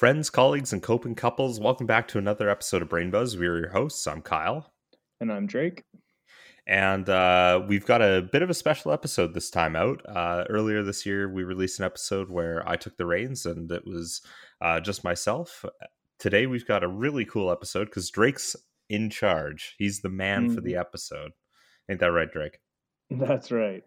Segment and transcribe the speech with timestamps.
[0.00, 3.36] Friends, colleagues, and coping couples, welcome back to another episode of Brain Buzz.
[3.36, 4.06] We are your hosts.
[4.06, 4.72] I'm Kyle.
[5.20, 5.84] And I'm Drake.
[6.66, 10.00] And uh, we've got a bit of a special episode this time out.
[10.08, 13.82] Uh, earlier this year, we released an episode where I took the reins and it
[13.84, 14.22] was
[14.62, 15.66] uh, just myself.
[16.18, 18.56] Today, we've got a really cool episode because Drake's
[18.88, 19.74] in charge.
[19.76, 20.54] He's the man mm.
[20.54, 21.32] for the episode.
[21.90, 22.58] Ain't that right, Drake?
[23.10, 23.82] That's right.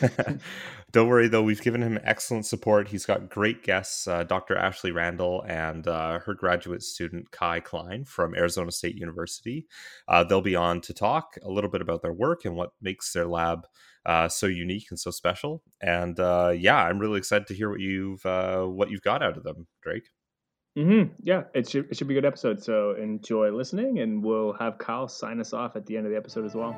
[0.92, 1.42] Don't worry, though.
[1.42, 2.88] We've given him excellent support.
[2.88, 4.56] He's got great guests uh, Dr.
[4.56, 9.66] Ashley Randall and uh, her graduate student, Kai Klein from Arizona State University.
[10.06, 13.12] Uh, they'll be on to talk a little bit about their work and what makes
[13.12, 13.66] their lab
[14.06, 15.62] uh, so unique and so special.
[15.80, 19.36] And uh, yeah, I'm really excited to hear what you've uh, what you've got out
[19.36, 20.08] of them, Drake.
[20.78, 21.14] Mm-hmm.
[21.22, 22.62] Yeah, it should it should be a good episode.
[22.62, 26.16] So enjoy listening, and we'll have Kyle sign us off at the end of the
[26.16, 26.76] episode as well.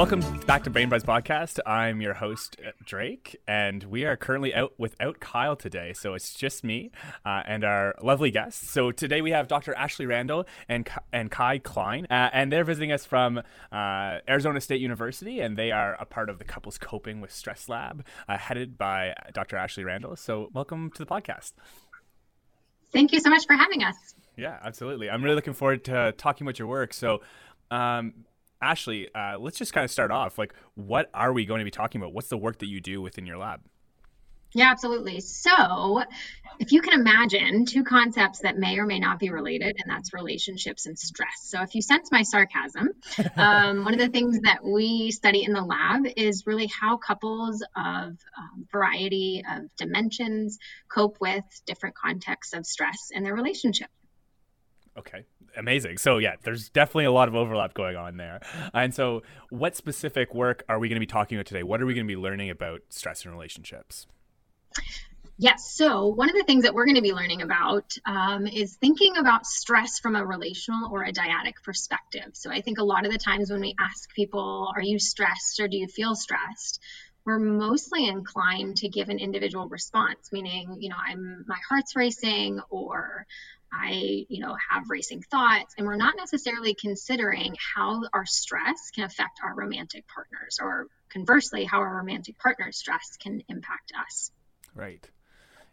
[0.00, 1.58] Welcome back to Brain Buzz Podcast.
[1.66, 5.92] I'm your host, Drake, and we are currently out without Kyle today.
[5.92, 6.90] So it's just me
[7.26, 8.70] uh, and our lovely guests.
[8.70, 9.74] So today we have Dr.
[9.74, 14.80] Ashley Randall and, and Kai Klein, uh, and they're visiting us from uh, Arizona State
[14.80, 18.78] University, and they are a part of the Couples Coping with Stress Lab, uh, headed
[18.78, 19.58] by Dr.
[19.58, 20.16] Ashley Randall.
[20.16, 21.52] So welcome to the podcast.
[22.92, 24.14] Thank you so much for having us.
[24.36, 25.10] Yeah, absolutely.
[25.10, 26.94] I'm really looking forward to talking about your work.
[26.94, 27.20] So,
[27.70, 28.24] um,
[28.62, 30.38] Ashley, uh, let's just kind of start off.
[30.38, 32.12] Like, what are we going to be talking about?
[32.12, 33.60] What's the work that you do within your lab?
[34.52, 35.20] Yeah, absolutely.
[35.20, 36.02] So,
[36.58, 40.12] if you can imagine two concepts that may or may not be related, and that's
[40.12, 41.42] relationships and stress.
[41.42, 42.90] So, if you sense my sarcasm,
[43.36, 47.62] um, one of the things that we study in the lab is really how couples
[47.76, 50.58] of um, variety of dimensions
[50.92, 53.88] cope with different contexts of stress in their relationship.
[54.98, 55.24] Okay,
[55.56, 55.98] amazing.
[55.98, 58.40] So yeah, there's definitely a lot of overlap going on there.
[58.74, 61.62] And so, what specific work are we going to be talking about today?
[61.62, 64.08] What are we going to be learning about stress in relationships?
[65.38, 65.74] Yes.
[65.74, 69.16] So, one of the things that we're going to be learning about um, is thinking
[69.16, 72.32] about stress from a relational or a dyadic perspective.
[72.34, 75.60] So, I think a lot of the times when we ask people, Are you stressed
[75.60, 76.80] or do you feel stressed?
[77.26, 82.58] we're mostly inclined to give an individual response meaning you know i'm my heart's racing
[82.70, 83.26] or
[83.72, 89.04] I, you know, have racing thoughts, and we're not necessarily considering how our stress can
[89.04, 94.32] affect our romantic partners, or conversely, how our romantic partner's stress can impact us.
[94.74, 95.10] Right.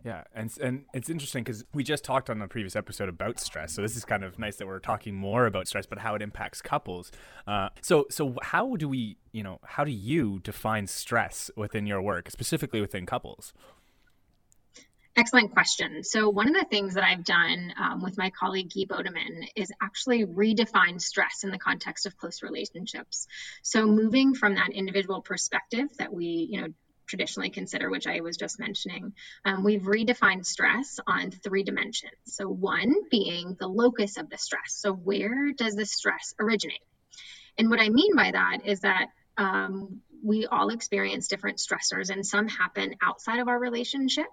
[0.05, 3.73] Yeah, and and it's interesting because we just talked on the previous episode about stress,
[3.73, 6.21] so this is kind of nice that we're talking more about stress, but how it
[6.21, 7.11] impacts couples.
[7.47, 12.01] Uh, so so how do we, you know, how do you define stress within your
[12.01, 13.53] work, specifically within couples?
[15.17, 16.03] Excellent question.
[16.03, 19.71] So, one of the things that I've done um, with my colleague Guy Bodenmann is
[19.81, 23.27] actually redefine stress in the context of close relationships.
[23.63, 26.67] So, moving from that individual perspective that we, you know,
[27.07, 29.13] traditionally consider, which I was just mentioning,
[29.45, 32.13] um, we've redefined stress on three dimensions.
[32.25, 34.73] So, one being the locus of the stress.
[34.73, 36.83] So, where does the stress originate?
[37.57, 39.07] And what I mean by that is that
[39.37, 44.27] um, we all experience different stressors, and some happen outside of our relationship.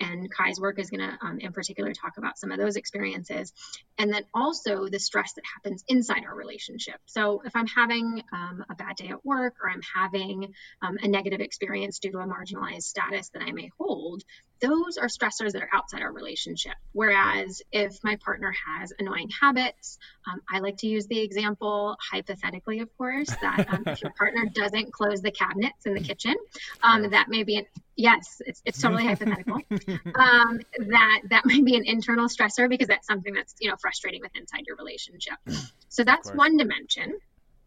[0.00, 3.52] And Kai's work is going to, um, in particular, talk about some of those experiences.
[3.98, 6.96] And then also the stress that happens inside our relationship.
[7.06, 11.08] So if I'm having um, a bad day at work or I'm having um, a
[11.08, 14.22] negative experience due to a marginalized status that I may hold,
[14.60, 16.74] those are stressors that are outside our relationship.
[16.92, 19.98] Whereas if my partner has annoying habits,
[20.30, 24.46] um, I like to use the example, hypothetically, of course, that um, if your partner
[24.52, 26.34] doesn't close the cabinets in the kitchen,
[26.82, 27.66] um, that may be an
[27.96, 29.60] yes, it's, it's totally hypothetical.
[30.16, 34.20] Um, that that might be an internal stressor because that's something that's you know frustrating
[34.20, 35.34] with inside your relationship.
[35.88, 37.16] So that's one dimension.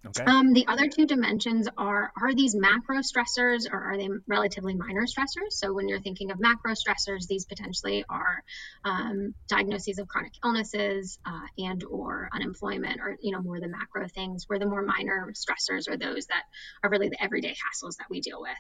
[0.07, 0.23] Okay.
[0.23, 5.05] Um, the other two dimensions are are these macro stressors or are they relatively minor
[5.05, 5.51] stressors?
[5.51, 8.43] So when you're thinking of macro stressors, these potentially are
[8.85, 14.07] um, diagnoses of chronic illnesses uh, and or unemployment or you know more the macro
[14.07, 14.45] things.
[14.47, 16.43] Where the more minor stressors are those that
[16.81, 18.51] are really the everyday hassles that we deal with.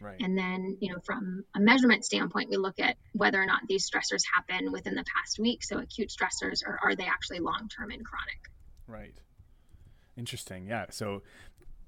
[0.00, 0.20] Right.
[0.20, 3.88] And then, you know, from a measurement standpoint, we look at whether or not these
[3.88, 5.64] stressors happen within the past week.
[5.64, 8.38] So acute stressors, or are they actually long term and chronic?
[8.86, 9.14] Right.
[10.16, 10.66] Interesting.
[10.66, 10.86] Yeah.
[10.90, 11.22] So,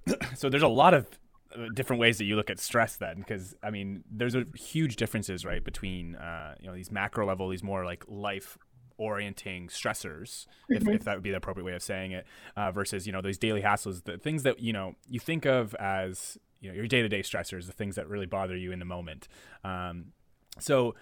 [0.36, 1.08] so there's a lot of
[1.54, 4.96] uh, different ways that you look at stress then because i mean there's a huge
[4.96, 8.58] differences right between uh, you know these macro level these more like life
[8.98, 10.94] orienting stressors if, mm-hmm.
[10.94, 12.26] if that would be the appropriate way of saying it
[12.56, 15.74] uh, versus you know those daily hassles the things that you know you think of
[15.76, 19.28] as you know your day-to-day stressors the things that really bother you in the moment
[19.64, 20.06] um,
[20.58, 20.94] so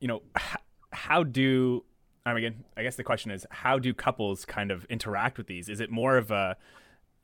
[0.00, 0.56] you know h-
[0.92, 1.84] how do
[2.26, 5.46] I mean, again, I guess the question is, how do couples kind of interact with
[5.46, 5.68] these?
[5.68, 6.56] Is it more of a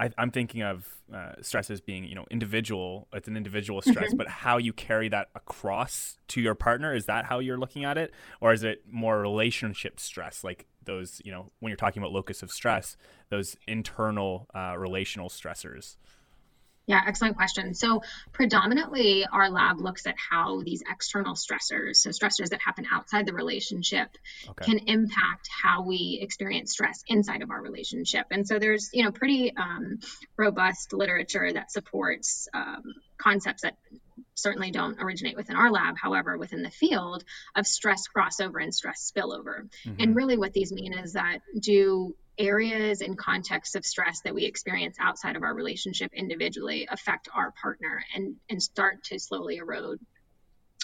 [0.01, 3.07] I, am thinking of uh, stress as being, you know, individual.
[3.13, 4.17] It's an individual stress, mm-hmm.
[4.17, 7.99] but how you carry that across to your partner is that how you're looking at
[7.99, 12.13] it, or is it more relationship stress, like those, you know, when you're talking about
[12.13, 12.97] locus of stress,
[13.29, 15.97] those internal uh, relational stressors?
[16.87, 17.75] Yeah, excellent question.
[17.75, 23.27] So, predominantly, our lab looks at how these external stressors, so stressors that happen outside
[23.27, 24.09] the relationship,
[24.49, 24.65] okay.
[24.65, 28.27] can impact how we experience stress inside of our relationship.
[28.31, 30.01] And so, there's you know pretty um,
[30.37, 32.83] robust literature that supports um,
[33.19, 33.77] concepts that
[34.35, 37.25] certainly don't originate within our lab, however, within the field
[37.55, 39.69] of stress crossover and stress spillover.
[39.85, 39.95] Mm-hmm.
[40.01, 44.45] And really, what these mean is that do areas and contexts of stress that we
[44.45, 50.01] experience outside of our relationship individually affect our partner and, and start to slowly erode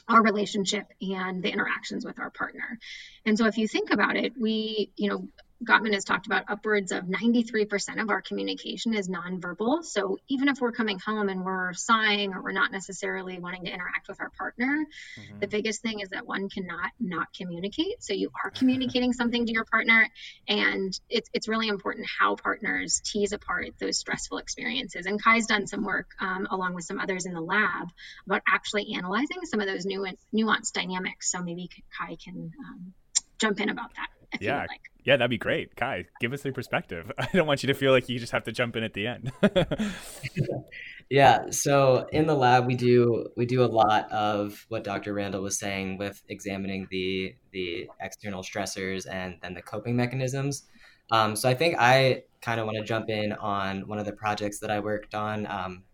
[0.09, 2.79] our relationship and the interactions with our partner.
[3.25, 5.29] And so if you think about it, we, you know,
[5.65, 9.85] Gottman has talked about upwards of 93% of our communication is nonverbal.
[9.85, 13.73] So even if we're coming home and we're sighing or we're not necessarily wanting to
[13.73, 14.85] interact with our partner,
[15.19, 15.39] mm-hmm.
[15.39, 18.03] the biggest thing is that one cannot not communicate.
[18.03, 20.09] So you are communicating something to your partner,
[20.47, 25.07] and it's it's really important how partners tease apart those stressful experiences.
[25.07, 27.89] And Kai's done some work um, along with some others in the lab
[28.27, 31.31] about actually analyzing some of those new nuanced dynamics.
[31.31, 32.93] So maybe Kai can um,
[33.39, 34.09] jump in about that
[34.41, 34.61] yeah.
[34.61, 34.81] like.
[35.05, 35.77] Yeah, that'd be great.
[35.77, 37.13] Kai, give us a perspective.
[37.19, 39.07] I don't want you to feel like you just have to jump in at the
[39.07, 39.31] end.
[41.11, 45.15] yeah, so in the lab we do we do a lot of what Dr.
[45.15, 50.65] Randall was saying with examining the the external stressors and then the coping mechanisms.
[51.13, 54.13] Um, so I think I kind of want to jump in on one of the
[54.13, 55.47] projects that I worked on.
[55.47, 55.85] Um,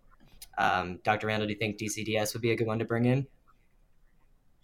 [0.56, 1.26] um, Dr.
[1.26, 3.26] Randall, do you think DCDS would be a good one to bring in?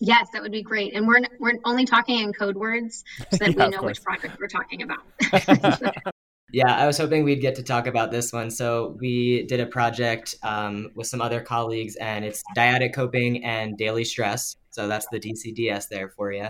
[0.00, 0.94] Yes, that would be great.
[0.94, 4.38] And we're we're only talking in code words so that yeah, we know which project
[4.38, 5.00] we're talking about.
[6.52, 8.50] yeah, I was hoping we'd get to talk about this one.
[8.50, 13.76] So we did a project um, with some other colleagues, and it's dyadic coping and
[13.76, 14.56] daily stress.
[14.70, 16.48] So that's the DCDS there for you.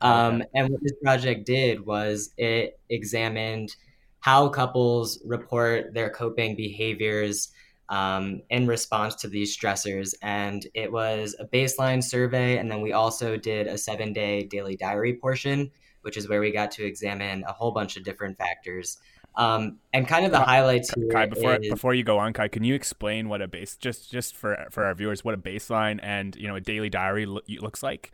[0.00, 3.76] Um, and what this project did was it examined
[4.20, 7.48] how couples report their coping behaviors
[7.88, 10.14] um, in response to these stressors.
[10.22, 12.58] And it was a baseline survey.
[12.58, 15.70] And then we also did a seven day daily diary portion,
[16.02, 18.98] which is where we got to examine a whole bunch of different factors.
[19.36, 22.48] Um, and kind of the highlights here Kai, before is, before you go on, Kai,
[22.48, 26.00] can you explain what a base just just for for our viewers what a baseline
[26.02, 28.12] and you know a daily diary lo- looks like?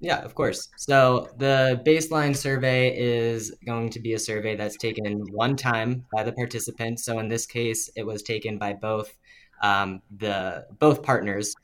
[0.00, 0.68] Yeah, of course.
[0.78, 6.22] So the baseline survey is going to be a survey that's taken one time by
[6.22, 7.04] the participants.
[7.04, 9.14] So in this case, it was taken by both
[9.62, 11.54] um, the both partners,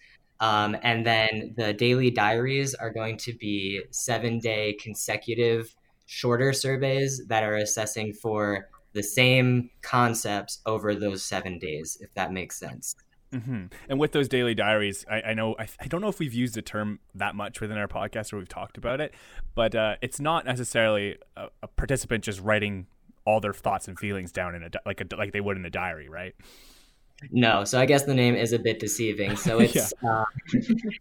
[0.40, 5.74] um, and then the daily diaries are going to be seven day consecutive
[6.04, 12.32] shorter surveys that are assessing for the same concepts over those seven days, if that
[12.32, 12.94] makes sense.
[13.32, 13.66] Mm-hmm.
[13.88, 16.54] And with those daily diaries, I, I know I, I, don't know if we've used
[16.54, 19.14] the term that much within our podcast or we've talked about it,
[19.54, 22.86] but uh, it's not necessarily a, a, participant just writing
[23.24, 25.70] all their thoughts and feelings down in a like a, like they would in a
[25.70, 26.34] diary, right?
[27.30, 29.36] No, so I guess the name is a bit deceiving.
[29.36, 30.08] So it's yeah.
[30.08, 30.24] uh,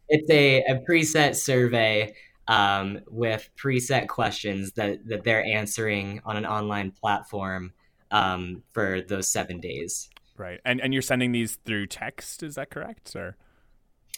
[0.10, 2.16] it's a, a preset survey
[2.48, 7.74] um, with preset questions that that they're answering on an online platform
[8.12, 10.10] um, for those seven days.
[10.38, 10.60] Right.
[10.66, 13.16] And and you're sending these through text, is that correct?
[13.16, 13.38] Or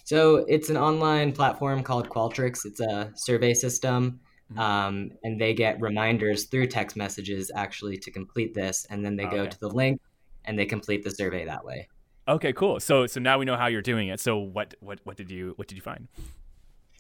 [0.04, 2.66] so it's an online platform called Qualtrics.
[2.66, 4.20] It's a survey system.
[4.52, 4.60] Mm-hmm.
[4.60, 9.26] Um, and they get reminders through text messages actually to complete this, and then they
[9.26, 10.00] go to the link
[10.46, 11.90] and they complete the survey that way.
[12.28, 12.80] Okay, cool.
[12.80, 14.20] So so now we know how you're doing it.
[14.20, 16.08] So what what what did you what did you find?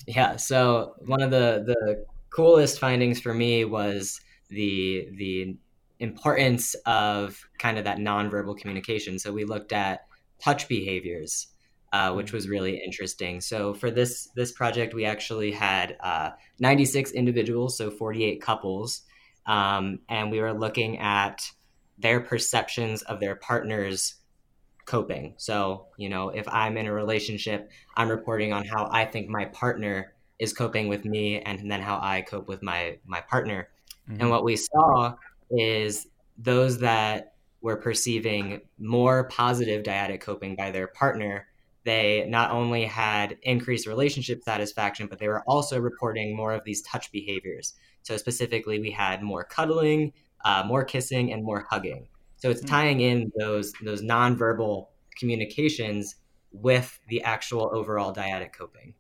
[0.06, 5.58] Yeah, so one of the the coolest findings for me was the the
[6.00, 9.20] importance of kind of that nonverbal communication.
[9.20, 10.08] So we looked at
[10.40, 11.48] touch behaviors,
[11.94, 13.42] uh, which was really interesting.
[13.42, 19.02] So for this this project, we actually had uh, 96 individuals, so 48 couples,
[19.46, 21.50] um, and we were looking at
[21.98, 24.16] their perceptions of their partners
[24.86, 25.34] coping.
[25.38, 29.46] So you know, if I'm in a relationship, I'm reporting on how I think my
[29.46, 33.70] partner is coping with me, and then how I cope with my my partner.
[34.10, 34.22] Mm-hmm.
[34.22, 35.16] And what we saw
[35.52, 41.48] is those that were perceiving more positive dyadic coping by their partner.
[41.84, 46.82] They not only had increased relationship satisfaction but they were also reporting more of these
[46.82, 47.74] touch behaviors.
[48.04, 50.14] So specifically we had more cuddling
[50.46, 52.08] uh, more kissing and more hugging.
[52.38, 52.68] So it's hmm.
[52.68, 54.88] tying in those those nonverbal
[55.18, 56.16] communications
[56.52, 58.94] with the actual overall dyadic coping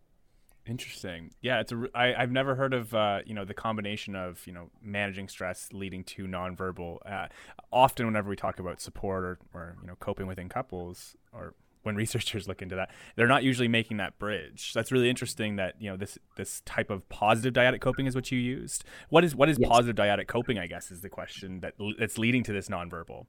[0.67, 1.31] Interesting.
[1.41, 1.85] Yeah, it's a.
[1.95, 5.69] I, I've never heard of uh, you know the combination of you know managing stress
[5.71, 6.97] leading to nonverbal.
[7.09, 7.27] Uh,
[7.71, 11.95] often, whenever we talk about support or, or you know coping within couples, or when
[12.03, 14.73] researchers look into that, they're not usually making that bridge.
[14.73, 15.55] That's really interesting.
[15.55, 18.83] That you know this this type of positive dyadic coping is what you used.
[19.09, 19.69] What is what is yes.
[19.69, 20.59] positive dyadic coping?
[20.59, 23.25] I guess is the question that that's leading to this nonverbal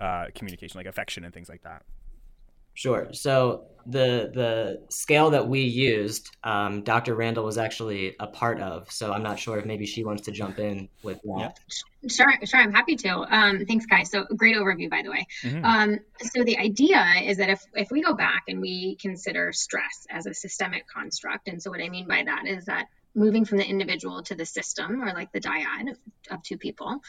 [0.00, 1.82] uh, communication, like affection and things like that.
[2.76, 3.08] Sure.
[3.12, 7.14] So the the scale that we used, um, Dr.
[7.14, 8.90] Randall was actually a part of.
[8.92, 11.58] So I'm not sure if maybe she wants to jump in with that.
[12.02, 12.08] Yeah.
[12.08, 12.60] Sure, sure.
[12.60, 13.08] I'm happy to.
[13.08, 14.10] Um, thanks, guys.
[14.10, 15.26] So great overview, by the way.
[15.42, 15.64] Mm-hmm.
[15.64, 20.06] Um, so the idea is that if if we go back and we consider stress
[20.10, 23.58] as a systemic construct, and so what I mean by that is that moving from
[23.58, 25.98] the individual to the system, or like the dyad of,
[26.30, 27.00] of two people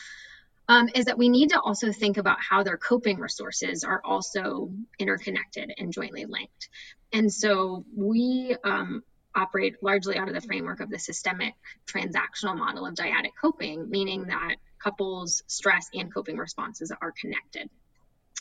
[0.67, 4.71] um, is that we need to also think about how their coping resources are also
[4.99, 6.69] interconnected and jointly linked.
[7.13, 11.53] And so we um, operate largely out of the framework of the systemic
[11.85, 17.69] transactional model of dyadic coping, meaning that couples' stress and coping responses are connected.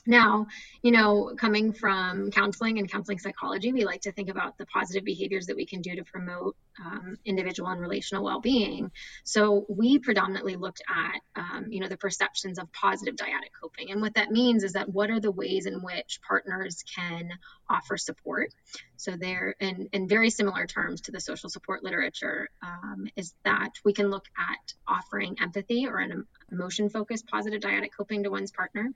[0.06, 0.46] Now,
[0.82, 5.04] you know, coming from counseling and counseling psychology, we like to think about the positive
[5.04, 8.92] behaviors that we can do to promote um, individual and relational well-being.
[9.24, 14.00] So we predominantly looked at, um, you know, the perceptions of positive dyadic coping, and
[14.00, 17.30] what that means is that what are the ways in which partners can
[17.68, 18.52] offer support.
[18.96, 23.72] So there, in, in very similar terms to the social support literature, um, is that
[23.84, 28.92] we can look at offering empathy or an emotion-focused positive dyadic coping to one's partner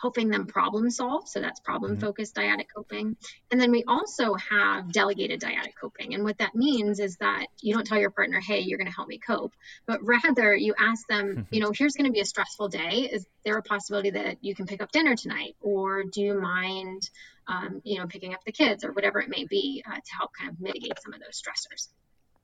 [0.00, 1.28] helping them problem solve.
[1.28, 2.00] So that's problem mm-hmm.
[2.00, 2.60] focused mm-hmm.
[2.60, 3.16] dyadic coping.
[3.50, 6.14] And then we also have delegated dyadic coping.
[6.14, 8.94] And what that means is that you don't tell your partner, hey, you're going to
[8.94, 9.54] help me cope,
[9.86, 11.54] but rather you ask them, mm-hmm.
[11.54, 13.08] you know, here's going to be a stressful day.
[13.12, 15.56] Is there a possibility that you can pick up dinner tonight?
[15.60, 17.02] Or do you mind,
[17.46, 20.30] um, you know, picking up the kids or whatever it may be uh, to help
[20.38, 21.88] kind of mitigate some of those stressors?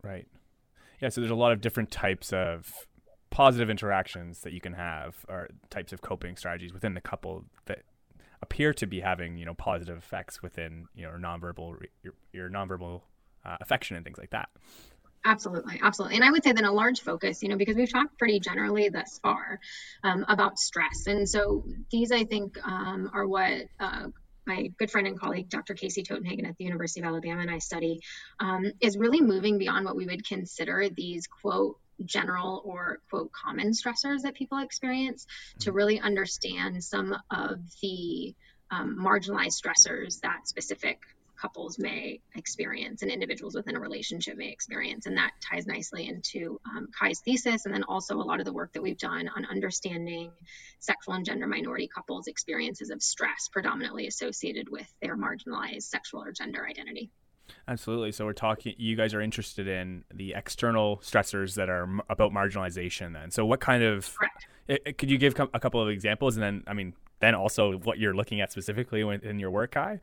[0.02, 0.26] Right.
[1.00, 1.10] Yeah.
[1.10, 2.72] So there's a lot of different types of
[3.32, 7.80] positive interactions that you can have or types of coping strategies within the couple that
[8.42, 13.00] appear to be having you know positive effects within you know nonverbal your, your nonverbal
[13.44, 14.50] uh, affection and things like that
[15.24, 18.18] absolutely absolutely and i would say then a large focus you know because we've talked
[18.18, 19.58] pretty generally thus far
[20.04, 24.08] um, about stress and so these i think um, are what uh,
[24.46, 25.74] my good friend and colleague, Dr.
[25.74, 28.00] Casey Totenhagen at the University of Alabama, and I study,
[28.40, 33.72] um, is really moving beyond what we would consider these quote general or quote common
[33.72, 35.26] stressors that people experience
[35.60, 35.76] to mm-hmm.
[35.76, 38.34] really understand some of the
[38.70, 41.00] um, marginalized stressors that specific
[41.42, 45.06] couples may experience and individuals within a relationship may experience.
[45.06, 48.52] And that ties nicely into um, Kai's thesis and then also a lot of the
[48.52, 50.30] work that we've done on understanding
[50.78, 56.30] sexual and gender minority couples' experiences of stress, predominantly associated with their marginalized sexual or
[56.30, 57.10] gender identity.
[57.68, 58.12] Absolutely.
[58.12, 58.74] So we're talking.
[58.76, 63.12] You guys are interested in the external stressors that are m- about marginalization.
[63.12, 64.14] Then, so what kind of?
[64.68, 67.78] It, it, could you give a couple of examples, and then I mean, then also
[67.78, 70.00] what you're looking at specifically in your work, Kai?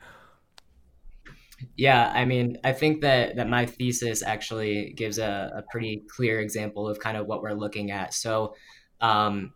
[1.76, 6.40] Yeah, I mean, I think that that my thesis actually gives a, a pretty clear
[6.40, 8.14] example of kind of what we're looking at.
[8.14, 8.56] So,
[9.02, 9.54] um,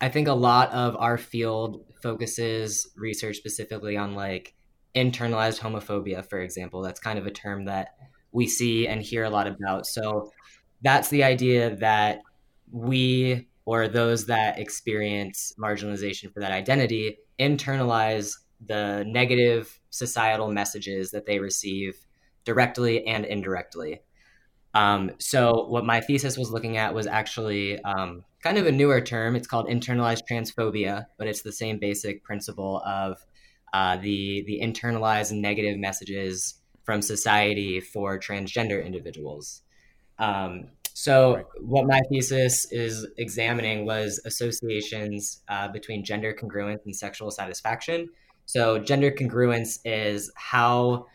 [0.00, 4.54] I think a lot of our field focuses research specifically on like
[4.98, 6.82] internalized homophobia, for example.
[6.82, 7.94] That's kind of a term that
[8.32, 9.86] we see and hear a lot about.
[9.86, 10.30] So
[10.82, 12.20] that's the idea that
[12.70, 18.34] we or those that experience marginalization for that identity internalize
[18.66, 21.94] the negative societal messages that they receive
[22.44, 24.00] directly and indirectly.
[24.74, 29.00] Um, so, what my thesis was looking at was actually um, kind of a newer
[29.00, 29.34] term.
[29.34, 33.18] It's called internalized transphobia, but it's the same basic principle of
[33.72, 39.62] uh, the the internalized negative messages from society for transgender individuals.
[40.18, 41.44] Um, so, right.
[41.60, 48.08] what my thesis is examining was associations uh, between gender congruence and sexual satisfaction.
[48.46, 51.06] So, gender congruence is how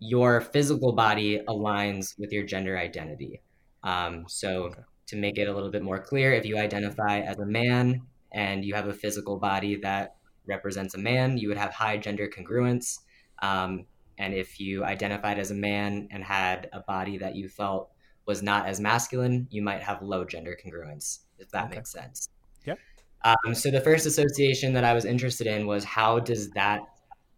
[0.00, 3.40] your physical body aligns with your gender identity.
[3.82, 4.80] Um, so, okay.
[5.06, 8.02] to make it a little bit more clear, if you identify as a man
[8.32, 10.15] and you have a physical body that
[10.46, 12.98] represents a man, you would have high gender congruence.
[13.42, 13.86] Um,
[14.18, 17.90] and if you identified as a man and had a body that you felt
[18.26, 21.76] was not as masculine, you might have low gender congruence, if that okay.
[21.76, 22.28] makes sense.
[22.64, 22.78] Yep.
[23.24, 26.80] Um, so the first association that I was interested in was how does that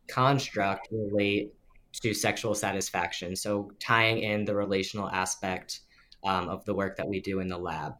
[0.08, 1.52] construct relate
[2.02, 3.36] to sexual satisfaction?
[3.36, 5.80] So tying in the relational aspect
[6.24, 7.94] um, of the work that we do in the lab.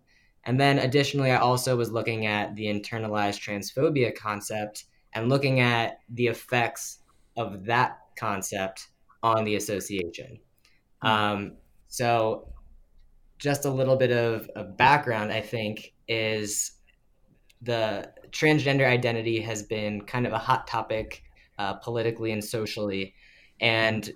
[0.44, 4.84] And then additionally, I also was looking at the internalized transphobia concept
[5.14, 6.98] and looking at the effects
[7.36, 8.88] of that concept
[9.22, 10.38] on the association.
[11.02, 11.56] Um,
[11.88, 12.52] so,
[13.38, 16.72] just a little bit of, of background, I think, is
[17.62, 21.22] the transgender identity has been kind of a hot topic
[21.58, 23.14] uh, politically and socially.
[23.60, 24.10] And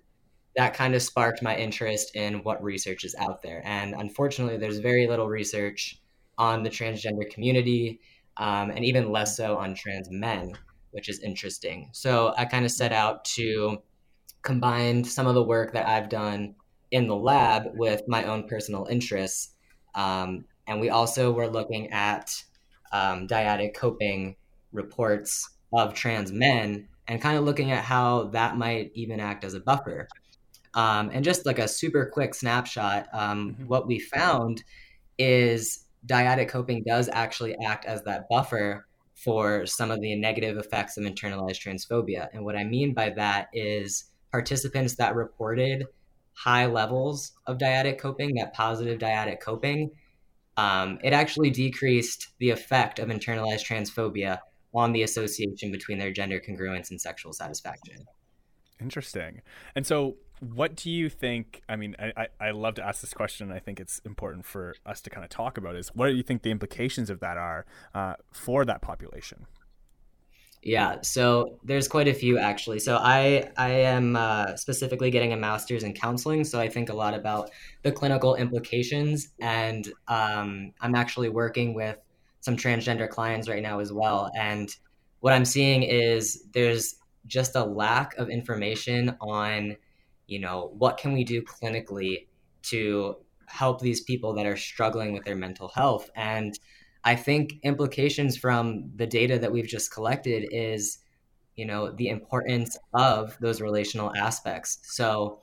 [0.56, 3.62] that kind of sparked my interest in what research is out there.
[3.64, 6.00] And unfortunately, there's very little research
[6.38, 8.00] on the transgender community,
[8.37, 10.52] um, and even less so on trans men,
[10.92, 11.90] which is interesting.
[11.92, 13.78] So I kind of set out to
[14.42, 16.54] combine some of the work that I've done
[16.90, 19.54] in the lab with my own personal interests.
[19.94, 22.30] Um, and we also were looking at
[22.92, 24.37] um, dyadic coping
[24.72, 29.54] reports of trans men and kind of looking at how that might even act as
[29.54, 30.06] a buffer.
[30.75, 33.66] Um, and just like a super quick snapshot, um, mm-hmm.
[33.66, 34.62] what we found
[35.18, 38.87] is dyadic coping does actually act as that buffer
[39.23, 42.29] for some of the negative effects of internalized transphobia.
[42.33, 45.87] And what I mean by that is participants that reported
[46.35, 49.91] high levels of dyadic coping, that positive dyadic coping,
[50.57, 54.38] um, it actually decreased the effect of internalized transphobia
[54.75, 57.97] on the association between their gender congruence and sexual satisfaction.
[58.81, 59.43] Interesting.
[59.76, 61.62] And so, what do you think?
[61.68, 63.52] I mean, I, I, love to ask this question.
[63.52, 66.22] I think it's important for us to kind of talk about is what do you
[66.25, 69.46] think the implications of that are uh, for that population?
[70.64, 72.80] Yeah, so there's quite a few actually.
[72.80, 76.94] So I I am uh, specifically getting a master's in counseling, so I think a
[76.94, 77.50] lot about
[77.82, 81.99] the clinical implications, and um, I'm actually working with
[82.40, 84.30] some transgender clients right now as well.
[84.37, 84.75] And
[85.20, 86.96] what I'm seeing is there's
[87.26, 89.76] just a lack of information on,
[90.33, 92.27] you know, what can we do clinically
[92.62, 96.59] to help these people that are struggling with their mental health and
[97.05, 100.99] I think implications from the data that we've just collected is,
[101.57, 104.79] you know, the importance of those relational aspects.
[104.83, 105.41] So,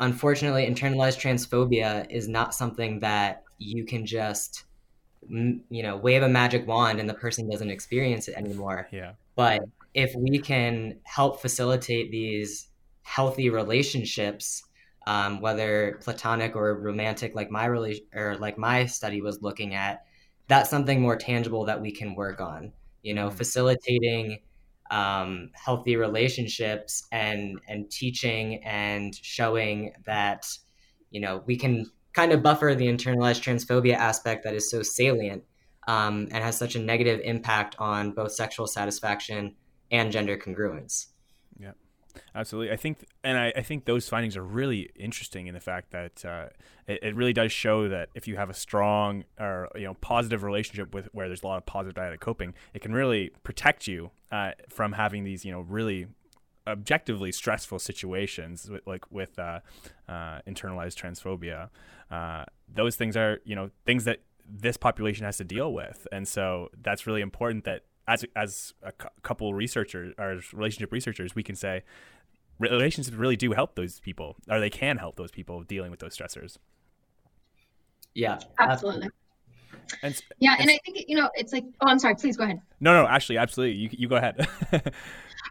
[0.00, 4.64] unfortunately, internalized transphobia is not something that you can just,
[5.28, 8.88] you know, wave a magic wand and the person doesn't experience it anymore.
[8.90, 9.12] Yeah.
[9.36, 9.62] But
[9.94, 12.66] if we can help facilitate these
[13.04, 14.64] healthy relationships,
[15.06, 20.04] um, whether platonic or romantic, like my relation or like my study was looking at,
[20.48, 22.72] that's something more tangible that we can work on
[23.04, 23.36] you know mm-hmm.
[23.36, 24.40] facilitating
[24.90, 30.46] um, healthy relationships and and teaching and showing that
[31.10, 35.44] you know we can kind of buffer the internalized transphobia aspect that is so salient
[35.86, 39.54] um, and has such a negative impact on both sexual satisfaction
[39.90, 41.06] and gender congruence
[42.34, 42.72] absolutely.
[42.72, 46.24] I think, and I, I, think those findings are really interesting in the fact that
[46.24, 46.46] uh,
[46.86, 50.42] it, it, really does show that if you have a strong or you know positive
[50.42, 54.10] relationship with where there's a lot of positive dyadic coping, it can really protect you
[54.32, 56.06] uh, from having these you know really
[56.66, 59.60] objectively stressful situations with, like with uh,
[60.08, 61.68] uh internalized transphobia.
[62.10, 66.28] Uh, those things are you know things that this population has to deal with, and
[66.28, 71.56] so that's really important that as as a couple researchers or relationship researchers, we can
[71.56, 71.82] say
[72.58, 76.16] relationships really do help those people, or they can help those people dealing with those
[76.16, 76.58] stressors.
[78.14, 79.08] Yeah, absolutely.
[80.02, 81.64] And, yeah, and, and I think you know it's like.
[81.80, 82.14] Oh, I'm sorry.
[82.14, 82.60] Please go ahead.
[82.80, 83.76] No, no, actually, absolutely.
[83.76, 84.48] You you go ahead.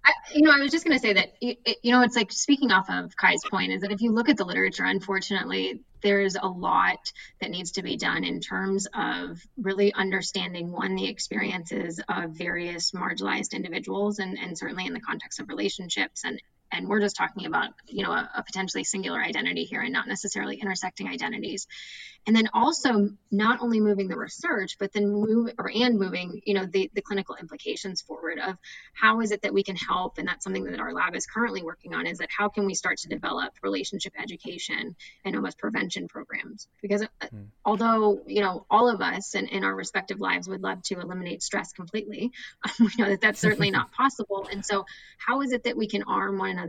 [0.05, 2.31] I, you know, I was just going to say that it, you know, it's like
[2.31, 6.35] speaking off of Kai's point is that if you look at the literature, unfortunately, there's
[6.35, 6.99] a lot
[7.41, 12.91] that needs to be done in terms of really understanding one the experiences of various
[12.91, 16.39] marginalized individuals, and and certainly in the context of relationships and
[16.73, 20.07] and we're just talking about you know a, a, potentially singular identity here and not
[20.07, 21.67] necessarily intersecting identities.
[22.25, 26.53] And then also not only moving the research but then move or and moving you
[26.53, 28.57] know the, the clinical implications forward of
[28.93, 30.17] how is it that we can help?
[30.17, 32.73] And that's something that our lab is currently working on is that how can we
[32.73, 36.67] start to develop relationship education and almost prevention programs?
[36.81, 37.45] Because mm.
[37.63, 41.43] although you know all of us in, in our respective lives would love to eliminate
[41.43, 42.31] stress completely
[42.79, 44.47] we know that that's certainly not possible.
[44.51, 44.85] And so
[45.17, 46.62] how is it that we can arm one another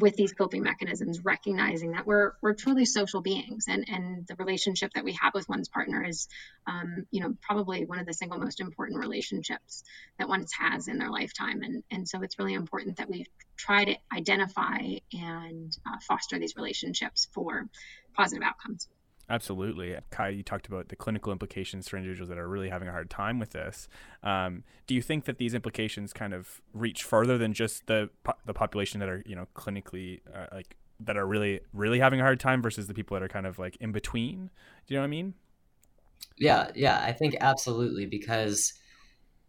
[0.00, 3.66] with these coping mechanisms recognizing that we're we're truly social beings.
[3.68, 6.28] And and the relationship that we have with one's partner is
[6.66, 9.84] um, you know probably one of the single most important relationships
[10.18, 11.62] that one has in their lifetime.
[11.62, 14.78] And and so it's really important that we try to identify
[15.12, 17.68] and uh, foster these relationships for
[18.14, 18.88] positive outcomes
[19.30, 19.94] Absolutely.
[20.10, 23.10] Kai, you talked about the clinical implications for individuals that are really having a hard
[23.10, 23.88] time with this.
[24.22, 28.08] Um, do you think that these implications kind of reach further than just the
[28.46, 32.22] the population that are, you know, clinically uh, like that are really really having a
[32.22, 34.50] hard time versus the people that are kind of like in between?
[34.86, 35.34] Do you know what I mean?
[36.38, 38.72] Yeah, yeah, I think absolutely because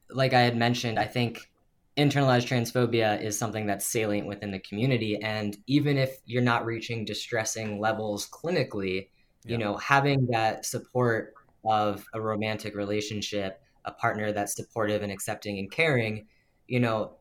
[0.10, 1.50] like I had mentioned, I think
[1.96, 7.04] internalized transphobia is something that's salient within the community and even if you're not reaching
[7.04, 9.08] distressing levels clinically
[9.44, 9.52] yeah.
[9.52, 11.34] you know having that support
[11.66, 16.28] of a romantic relationship a partner that's supportive and accepting and caring
[16.68, 17.16] you know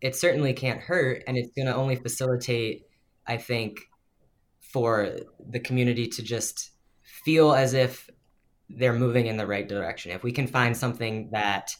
[0.00, 2.86] it certainly can't hurt and it's going to only facilitate
[3.26, 3.80] i think
[4.60, 5.16] for
[5.50, 6.70] the community to just
[7.02, 8.10] feel as if
[8.70, 11.74] they're moving in the right direction if we can find something that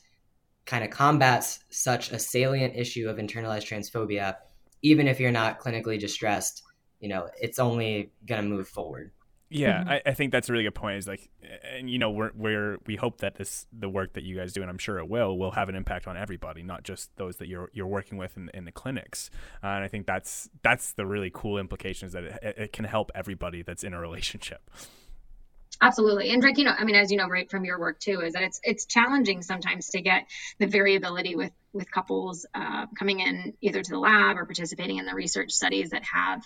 [0.68, 4.34] kind of combats such a salient issue of internalized transphobia,
[4.82, 6.62] even if you're not clinically distressed,
[7.00, 9.10] you know, it's only going to move forward.
[9.50, 9.88] Yeah, mm-hmm.
[9.88, 10.98] I, I, think that's a really good point.
[10.98, 11.30] Is like,
[11.72, 14.60] and you know, we're, we're we hope that this the work that you guys do,
[14.60, 17.48] and I'm sure it will, will have an impact on everybody, not just those that
[17.48, 19.30] you're you're working with in, in the clinics.
[19.64, 23.10] Uh, and I think that's that's the really cool implications that it, it can help
[23.14, 24.70] everybody that's in a relationship.
[25.80, 26.30] Absolutely.
[26.30, 28.32] And Drake, you know, I mean, as you know, right from your work too, is
[28.32, 30.26] that it's it's challenging sometimes to get
[30.58, 35.06] the variability with with couples uh, coming in either to the lab or participating in
[35.06, 36.42] the research studies that have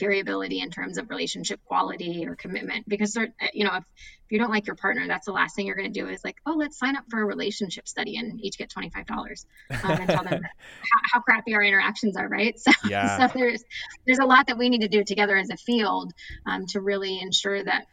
[0.00, 3.16] variability in terms of relationship quality or commitment because
[3.52, 5.92] you know if, if you don't like your partner that's the last thing you're going
[5.92, 8.70] to do is like oh let's sign up for a relationship study and each get
[8.70, 10.42] $25 um, and tell them
[10.80, 13.28] how, how, crappy our interactions are right so, yeah.
[13.28, 13.62] so there's
[14.06, 16.12] there's a lot that we need to do together as a field
[16.46, 17.86] um, to really ensure that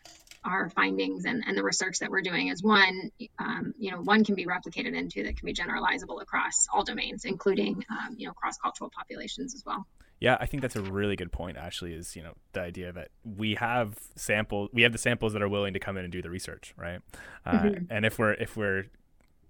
[0.47, 4.23] our findings and, and the research that we're doing is one, um, you know, one
[4.23, 8.33] can be replicated into that can be generalizable across all domains, including, um, you know,
[8.33, 9.85] cross-cultural populations as well.
[10.19, 11.57] Yeah, I think that's a really good point.
[11.57, 15.41] Actually, is you know the idea that we have sample, we have the samples that
[15.41, 17.01] are willing to come in and do the research, right?
[17.45, 17.85] Uh, mm-hmm.
[17.89, 18.85] And if we're if we're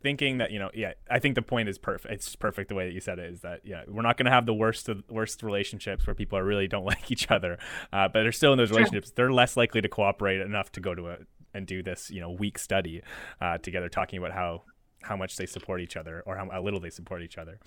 [0.02, 2.86] thinking that you know yeah i think the point is perfect it's perfect the way
[2.86, 5.04] that you said it is that yeah we're not going to have the worst of
[5.10, 7.58] worst relationships where people are really don't like each other
[7.92, 10.94] uh, but they're still in those relationships they're less likely to cooperate enough to go
[10.94, 11.18] to a
[11.54, 13.02] and do this you know week study
[13.42, 14.62] uh, together talking about how
[15.04, 17.60] how much they support each other or how, how little they support each other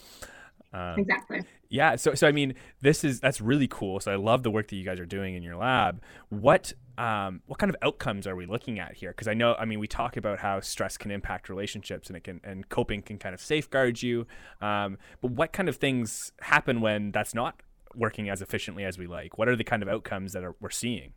[0.73, 1.43] um, exactly.
[1.69, 1.97] Yeah.
[1.97, 4.01] So, so I mean, this is that's really cool.
[4.01, 6.01] So I love the work that you guys are doing in your lab.
[6.29, 9.11] What um, what kind of outcomes are we looking at here?
[9.11, 12.25] Because I know, I mean, we talk about how stress can impact relationships and it
[12.25, 14.27] can and coping can kind of safeguard you.
[14.61, 17.63] Um, but what kind of things happen when that's not
[17.95, 19.39] working as efficiently as we like?
[19.39, 21.15] What are the kind of outcomes that are, we're seeing?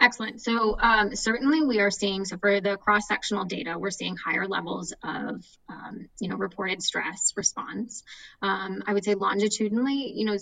[0.00, 0.40] Excellent.
[0.40, 4.94] So um, certainly we are seeing, so for the cross-sectional data, we're seeing higher levels
[5.02, 8.04] of, um, you know, reported stress response.
[8.40, 10.36] Um, I would say longitudinally, you know,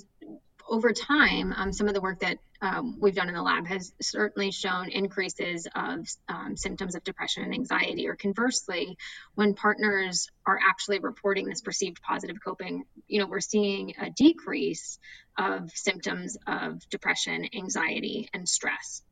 [0.69, 3.95] over time, um, some of the work that um, we've done in the lab has
[4.01, 8.99] certainly shown increases of um, symptoms of depression and anxiety, or conversely,
[9.37, 14.99] when partners are actually reporting this perceived positive coping, you know, we're seeing a decrease
[15.39, 19.03] of symptoms of depression, anxiety, and stress.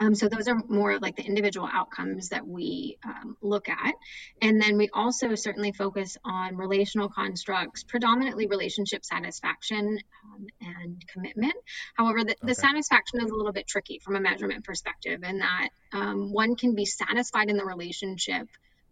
[0.00, 3.94] Um, so those are more like the individual outcomes that we um, look at.
[4.40, 11.54] And then we also certainly focus on relational constructs, predominantly relationship satisfaction um, and commitment.
[11.94, 12.38] However, the, okay.
[12.42, 16.54] the, satisfaction is a little bit tricky from a measurement perspective in that um, one
[16.54, 18.48] can be satisfied in the relationship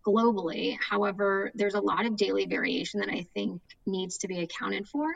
[0.06, 0.78] globally.
[0.80, 5.06] However, there's a lot of daily variation that I think needs to be accounted for.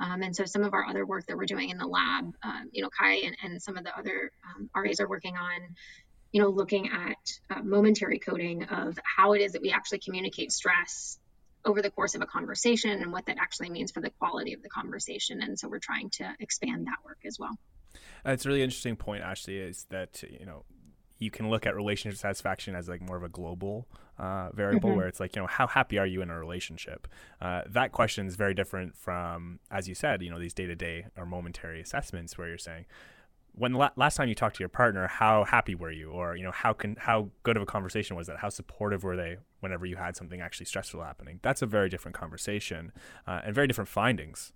[0.00, 2.70] Um, and so some of our other work that we're doing in the lab, um,
[2.72, 5.76] you know, Kai and, and, some of the other um, RAs are working on,
[6.32, 10.50] you know, looking at uh, momentary coding of how it is that we actually communicate
[10.50, 11.18] stress
[11.64, 14.62] over the course of a conversation and what that actually means for the quality of
[14.62, 15.42] the conversation.
[15.42, 17.56] And so we're trying to expand that work as well.
[18.26, 20.64] Uh, it's a really interesting point, Ashley, is that, you know,
[21.20, 23.86] you can look at relationship satisfaction as like more of a global
[24.20, 24.98] uh, variable mm-hmm.
[24.98, 27.08] where it's like you know how happy are you in a relationship?
[27.40, 31.26] Uh, that question is very different from as you said you know these day-to-day or
[31.26, 32.84] momentary assessments where you're saying
[33.54, 36.10] when la- last time you talked to your partner how happy were you?
[36.10, 38.38] Or you know how can how good of a conversation was that?
[38.38, 41.40] How supportive were they whenever you had something actually stressful happening?
[41.42, 42.92] That's a very different conversation
[43.26, 44.52] uh, and very different findings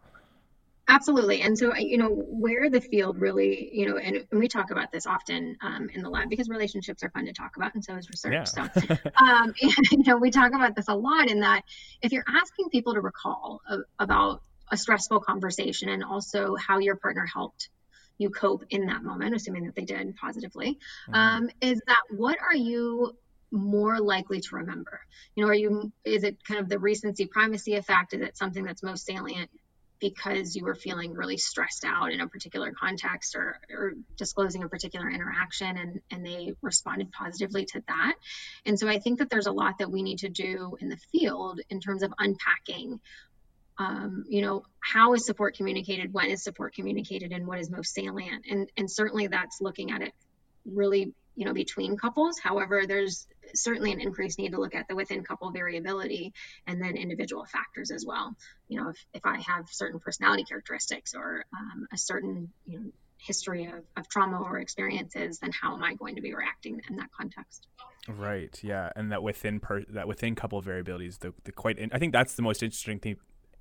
[0.87, 1.41] Absolutely.
[1.41, 4.93] And so, you know, where the field really, you know, and, and we talk about
[4.93, 7.95] this often um, in the lab because relationships are fun to talk about, and so
[7.95, 8.33] is research.
[8.33, 8.45] Yeah.
[8.45, 8.61] So,
[9.17, 11.63] um, and, you know, we talk about this a lot in that
[12.03, 16.97] if you're asking people to recall a, about a stressful conversation and also how your
[16.97, 17.71] partner helped
[18.19, 21.15] you cope in that moment, assuming that they did positively, mm-hmm.
[21.15, 23.17] um, is that what are you
[23.51, 25.01] more likely to remember?
[25.35, 28.13] You know, are you, is it kind of the recency primacy effect?
[28.13, 29.51] Is it something that's most salient
[30.05, 34.69] because you were feeling really stressed out in a particular context or, or disclosing a
[34.69, 38.15] particular interaction and, and they responded positively to that.
[38.67, 40.99] And so I think that there's a lot that we need to do in the
[41.11, 43.01] field in terms of unpacking
[43.77, 46.13] um, you know, how is support communicated?
[46.13, 47.33] When is support communicated?
[47.33, 48.45] And what is most salient?
[48.49, 50.13] And and certainly that's looking at it
[50.65, 52.39] really, you know, between couples.
[52.39, 56.33] However, there's certainly an increased need to look at the within couple variability
[56.67, 58.35] and then individual factors as well.
[58.69, 62.87] You know, if, if I have certain personality characteristics or um, a certain you know,
[63.19, 66.97] history of, of trauma or experiences, then how am I going to be reacting in
[66.97, 67.67] that context?
[68.09, 68.59] Right.
[68.63, 71.79] Yeah, and that within per- that within couple variabilities, the, the quite.
[71.79, 73.17] In- I think that's the most interesting thing.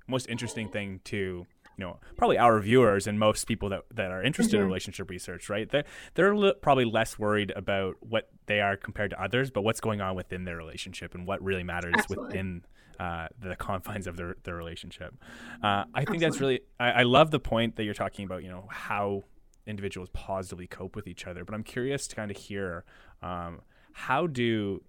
[0.06, 4.22] Most interesting thing to you know probably our viewers and most people that, that are
[4.22, 4.62] interested mm-hmm.
[4.62, 5.84] in relationship research right they're,
[6.14, 10.00] they're li- probably less worried about what they are compared to others but what's going
[10.00, 12.26] on within their relationship and what really matters Absolutely.
[12.26, 12.64] within
[13.00, 15.14] uh, the confines of their, their relationship
[15.62, 16.24] uh, i think Absolutely.
[16.24, 19.24] that's really I, I love the point that you're talking about you know how
[19.66, 22.84] individuals positively cope with each other but i'm curious to kind of hear
[23.22, 23.60] um,
[23.92, 24.82] how do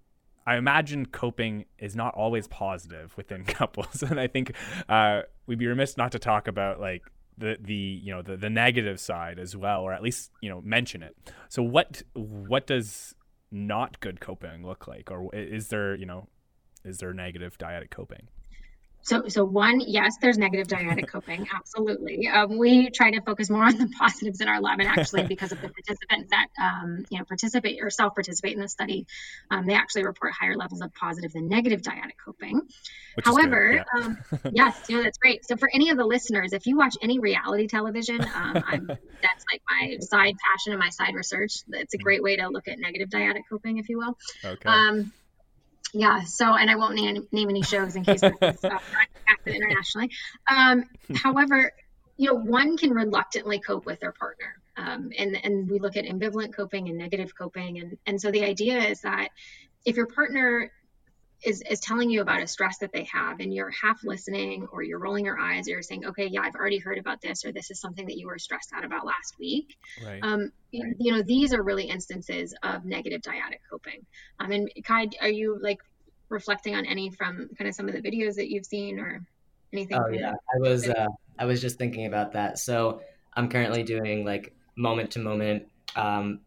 [0.46, 4.52] I imagine coping is not always positive within couples, and I think
[4.88, 7.02] uh, we'd be remiss not to talk about like
[7.38, 10.60] the the you know the the negative side as well, or at least you know
[10.62, 11.16] mention it.
[11.48, 13.14] So what what does
[13.50, 16.28] not good coping look like, or is there you know
[16.84, 18.28] is there negative dyadic coping?
[19.06, 22.26] So, so one, yes, there's negative dyadic coping, absolutely.
[22.26, 25.52] Um, we try to focus more on the positives in our lab, and actually, because
[25.52, 29.06] of the participants that um, you know participate or self-participate in the study,
[29.48, 32.62] um, they actually report higher levels of positive than negative dyadic coping.
[33.14, 33.84] Which However, yeah.
[33.94, 34.18] Um,
[34.52, 35.46] yes, you know that's great.
[35.46, 38.54] So, for any of the listeners, if you watch any reality television, um,
[39.22, 41.62] that's like my side passion and my side research.
[41.68, 42.02] It's a mm.
[42.02, 44.18] great way to look at negative dyadic coping, if you will.
[44.44, 45.12] Okay um,
[45.92, 46.24] yeah.
[46.24, 48.78] So, and I won't name, name any shows in case it's uh,
[49.46, 50.10] internationally.
[50.50, 51.72] Um, however,
[52.16, 54.54] you know, one can reluctantly cope with their partner.
[54.76, 57.78] Um, and, and we look at ambivalent coping and negative coping.
[57.78, 59.28] And, and so the idea is that
[59.84, 60.70] if your partner
[61.46, 64.82] is, is telling you about a stress that they have and you're half listening or
[64.82, 67.52] you're rolling your eyes or you're saying okay yeah i've already heard about this or
[67.52, 69.76] this is something that you were stressed out about last week.
[70.04, 70.18] Right.
[70.22, 74.04] um, you, you, know these are really instances of negative dyadic coping.
[74.40, 75.78] Um, and kai are you like
[76.28, 79.24] reflecting on any from kind of some of the videos that you've seen or
[79.72, 80.32] anything oh yeah.
[80.32, 81.06] i was uh,
[81.38, 82.58] i was just thinking about that.
[82.58, 83.00] So
[83.34, 86.40] i'm currently doing like moment to moment um,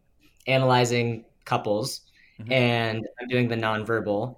[0.46, 2.02] analyzing couples
[2.38, 2.52] mm-hmm.
[2.52, 4.36] and i'm doing the nonverbal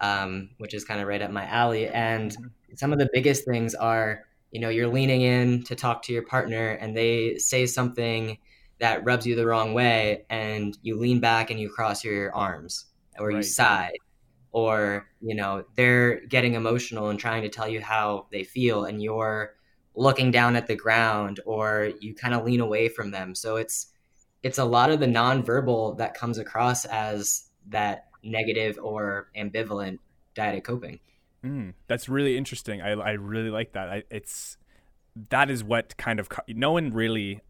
[0.00, 1.88] um, which is kind of right up my alley.
[1.88, 2.74] And mm-hmm.
[2.76, 6.22] some of the biggest things are, you know, you're leaning in to talk to your
[6.22, 8.38] partner and they say something
[8.80, 12.86] that rubs you the wrong way and you lean back and you cross your arms
[13.18, 13.36] or right.
[13.36, 13.92] you sigh
[14.54, 19.02] or you know they're getting emotional and trying to tell you how they feel and
[19.02, 19.54] you're
[19.96, 23.88] looking down at the ground or you kind of lean away from them so it's
[24.42, 29.98] it's a lot of the nonverbal that comes across as that negative or ambivalent
[30.34, 31.00] dyadic coping.
[31.44, 32.80] Mm, that's really interesting.
[32.80, 33.88] I, I really like that.
[33.88, 34.56] I, it's
[35.30, 37.40] that is what kind of no one really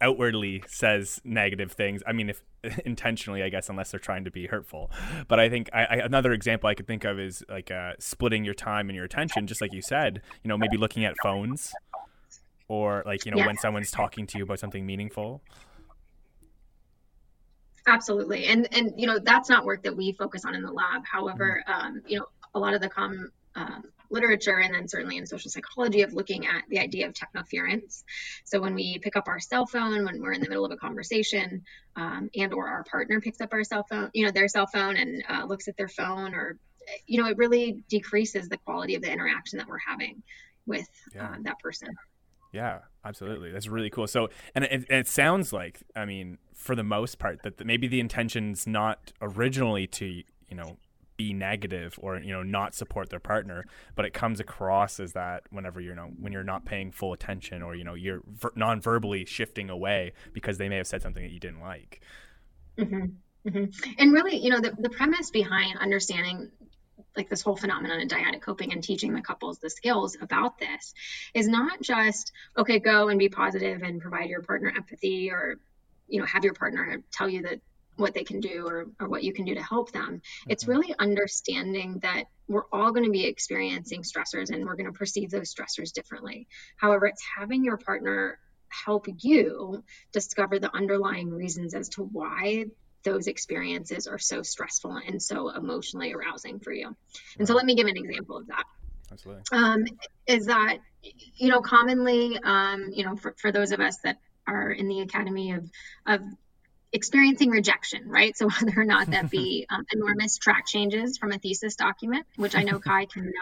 [0.00, 2.02] outwardly says negative things.
[2.06, 2.42] I mean, if
[2.84, 4.90] intentionally, I guess, unless they're trying to be hurtful.
[5.28, 8.44] But I think I, I, another example I could think of is like uh, splitting
[8.44, 10.22] your time and your attention, just like you said.
[10.42, 11.72] You know, maybe looking at phones,
[12.68, 15.42] or like you know when someone's talking to you about something meaningful.
[17.88, 18.44] Absolutely.
[18.46, 21.02] And and you know, that's not work that we focus on in the lab.
[21.10, 21.86] However, mm-hmm.
[21.86, 25.50] um, you know, a lot of the com um, literature and then certainly in social
[25.50, 28.04] psychology of looking at the idea of technoference.
[28.44, 30.76] So when we pick up our cell phone when we're in the middle of a
[30.76, 31.64] conversation,
[31.96, 34.96] um, and or our partner picks up our cell phone, you know, their cell phone
[34.96, 36.58] and uh, looks at their phone, or
[37.06, 40.22] you know, it really decreases the quality of the interaction that we're having
[40.66, 41.24] with yeah.
[41.24, 41.88] uh, that person.
[42.52, 43.50] Yeah, absolutely.
[43.50, 44.06] That's really cool.
[44.06, 48.00] So, and it, it sounds like, I mean, for the most part, that maybe the
[48.00, 50.24] intention's not originally to, you
[50.56, 50.76] know,
[51.16, 53.66] be negative or you know not support their partner,
[53.96, 57.60] but it comes across as that whenever you're know when you're not paying full attention
[57.60, 61.32] or you know you're ver- non-verbally shifting away because they may have said something that
[61.32, 62.00] you didn't like.
[62.78, 63.06] Mm-hmm.
[63.48, 63.90] Mm-hmm.
[63.98, 66.50] And really, you know, the, the premise behind understanding
[67.16, 70.94] like this whole phenomenon of dyadic coping and teaching the couples the skills about this
[71.34, 75.58] is not just okay go and be positive and provide your partner empathy or
[76.08, 77.60] you know have your partner tell you that
[77.96, 80.50] what they can do or, or what you can do to help them mm-hmm.
[80.50, 84.92] it's really understanding that we're all going to be experiencing stressors and we're going to
[84.92, 89.82] perceive those stressors differently however it's having your partner help you
[90.12, 92.66] discover the underlying reasons as to why
[93.04, 96.96] those experiences are so stressful and so emotionally arousing for you.
[97.38, 98.64] And so let me give an example of that.
[99.10, 99.42] Absolutely.
[99.52, 99.84] Um,
[100.26, 100.78] is that,
[101.36, 105.00] you know, commonly, um, you know, for, for those of us that are in the
[105.00, 105.70] Academy of,
[106.06, 106.20] of
[106.92, 108.36] experiencing rejection, right?
[108.36, 112.54] So whether or not that be um, enormous track changes from a thesis document, which
[112.54, 113.32] I know Kai cannot,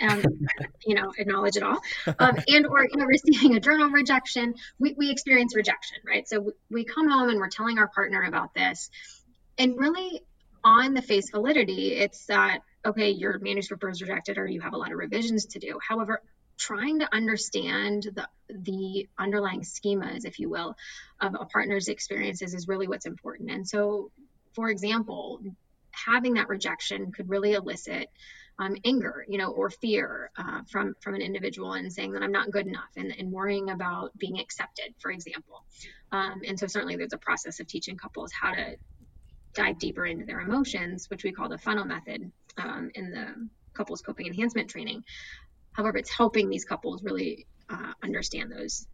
[0.00, 0.22] um,
[0.86, 1.78] you know, acknowledge at all,
[2.18, 6.28] um, and or you know, receiving a journal rejection, we, we experience rejection, right?
[6.28, 8.90] So we, we come home and we're telling our partner about this,
[9.58, 10.22] and really
[10.64, 14.76] on the face validity, it's that, okay, your manuscript was rejected or you have a
[14.76, 15.78] lot of revisions to do.
[15.86, 16.20] However,
[16.58, 20.74] trying to understand the the underlying schemas, if you will,
[21.20, 23.50] of a partner's experiences is really what's important.
[23.50, 24.10] And so,
[24.54, 25.40] for example,
[25.92, 28.08] having that rejection could really elicit
[28.58, 32.32] um, anger, you know, or fear uh, from from an individual and saying that I'm
[32.32, 35.64] not good enough and, and worrying about being accepted, for example.
[36.10, 38.76] Um, and so certainly there's a process of teaching couples how to
[39.54, 44.02] dive deeper into their emotions, which we call the funnel method um, in the couples
[44.02, 45.04] coping enhancement training.
[45.78, 48.88] However, it's helping these couples really uh, understand those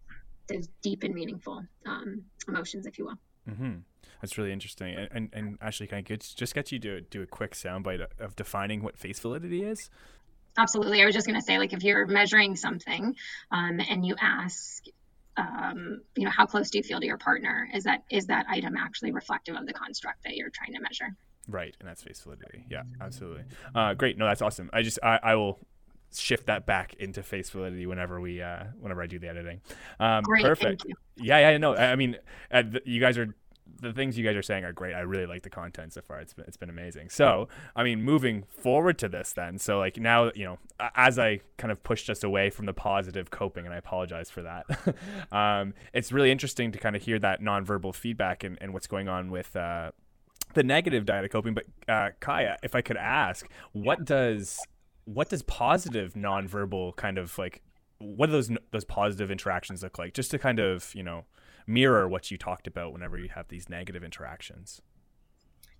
[0.48, 3.18] those deep and meaningful um, emotions, if you will.
[3.48, 3.76] Mm-hmm.
[4.20, 4.94] That's really interesting.
[4.94, 8.06] And, and, and Ashley, can I get, just get you to do a quick soundbite
[8.20, 9.88] of defining what face validity is?
[10.58, 11.00] Absolutely.
[11.00, 13.16] I was just going to say, like, if you're measuring something
[13.50, 14.84] um, and you ask,
[15.38, 17.66] um, you know, how close do you feel to your partner?
[17.72, 21.16] Is that is that item actually reflective of the construct that you're trying to measure?
[21.48, 22.66] Right, and that's face validity.
[22.70, 23.44] Yeah, absolutely.
[23.74, 24.18] Uh, great.
[24.18, 24.68] No, that's awesome.
[24.74, 25.58] I just I, I will
[26.18, 29.60] shift that back into face validity whenever we uh, whenever I do the editing.
[30.00, 30.86] Um, Great, perfect.
[31.16, 31.76] Yeah, yeah, no.
[31.76, 32.16] I mean,
[32.50, 33.34] uh, you guys are
[33.80, 34.94] the things you guys are saying are great.
[34.94, 36.20] I really like the content so far.
[36.20, 37.10] It's been it's been amazing.
[37.10, 39.58] So, I mean, moving forward to this then.
[39.58, 40.58] So like now, you know,
[40.94, 44.42] as I kind of pushed us away from the positive coping, and I apologize for
[44.42, 44.96] that.
[45.32, 49.08] um, it's really interesting to kind of hear that nonverbal feedback and, and what's going
[49.08, 49.92] on with uh,
[50.54, 51.54] the negative dyadic coping.
[51.54, 54.60] But uh, Kaya, if I could ask, what does
[55.04, 57.62] what does positive nonverbal kind of like
[57.98, 60.14] what do those those positive interactions look like?
[60.14, 61.24] Just to kind of you know
[61.66, 64.82] mirror what you talked about whenever you have these negative interactions.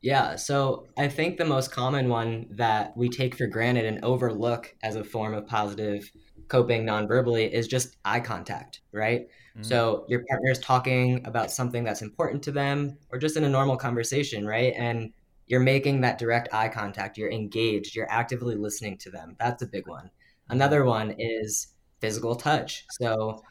[0.00, 4.74] Yeah, so I think the most common one that we take for granted and overlook
[4.82, 6.10] as a form of positive
[6.48, 9.22] coping nonverbally is just eye contact, right?
[9.56, 9.62] Mm-hmm.
[9.62, 13.48] So your partner is talking about something that's important to them or just in a
[13.48, 14.74] normal conversation, right?
[14.76, 15.12] And
[15.46, 19.36] you're making that direct eye contact, you're engaged, you're actively listening to them.
[19.38, 20.10] That's a big one.
[20.48, 21.68] Another one is
[22.00, 22.84] physical touch.
[23.00, 23.42] So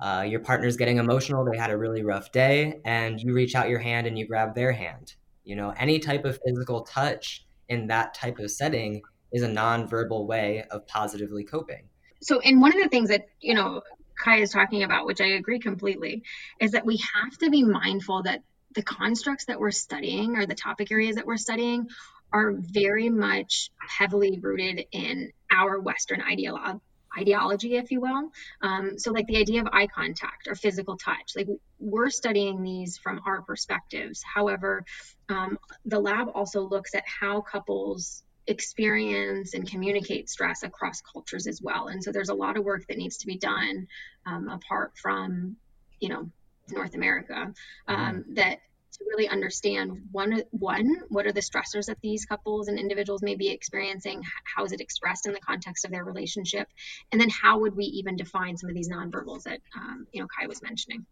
[0.00, 3.68] uh, your partner's getting emotional, they had a really rough day, and you reach out
[3.68, 5.14] your hand and you grab their hand.
[5.44, 10.26] You know, any type of physical touch in that type of setting is a nonverbal
[10.26, 11.88] way of positively coping.
[12.20, 13.82] So, and one of the things that, you know,
[14.22, 16.22] Kai is talking about, which I agree completely,
[16.60, 18.42] is that we have to be mindful that
[18.74, 21.88] the constructs that we're studying or the topic areas that we're studying
[22.32, 26.80] are very much heavily rooted in our Western ideolo-
[27.18, 28.30] ideology, if you will.
[28.60, 32.98] Um, so, like the idea of eye contact or physical touch, like we're studying these
[32.98, 34.22] from our perspectives.
[34.22, 34.84] However,
[35.28, 41.60] um, the lab also looks at how couples experience and communicate stress across cultures as
[41.62, 41.88] well.
[41.88, 43.88] And so, there's a lot of work that needs to be done
[44.26, 45.56] um, apart from,
[46.00, 46.30] you know,
[46.74, 47.52] North America
[47.86, 48.34] um, mm-hmm.
[48.34, 48.58] that
[48.92, 53.34] to really understand one one what are the stressors that these couples and individuals may
[53.34, 54.22] be experiencing
[54.56, 56.68] how is it expressed in the context of their relationship
[57.12, 60.26] and then how would we even define some of these nonverbals that um, you know
[60.38, 61.04] kai was mentioning?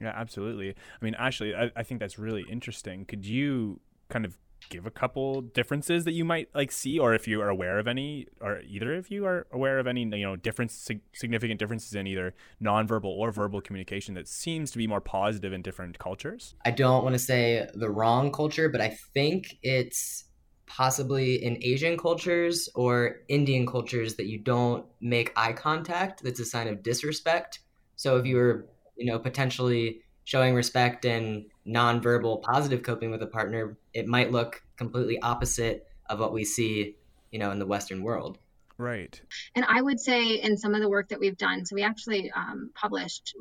[0.00, 0.70] Yeah absolutely.
[0.70, 3.04] I mean ashley I, I think that's really interesting.
[3.04, 4.36] Could you kind of
[4.68, 7.88] give a couple differences that you might like see or if you are aware of
[7.88, 12.06] any or either of you are aware of any you know different significant differences in
[12.06, 16.54] either nonverbal or verbal communication that seems to be more positive in different cultures?
[16.64, 20.24] I don't want to say the wrong culture but i think it's
[20.66, 26.44] possibly in asian cultures or indian cultures that you don't make eye contact that's a
[26.44, 27.60] sign of disrespect.
[27.96, 33.26] So if you were you know potentially showing respect and nonverbal positive coping with a
[33.26, 36.94] partner, it might look completely opposite of what we see,
[37.32, 38.38] you know, in the Western world.
[38.78, 39.20] Right.
[39.56, 42.30] And I would say in some of the work that we've done, so we actually
[42.30, 43.34] um, published,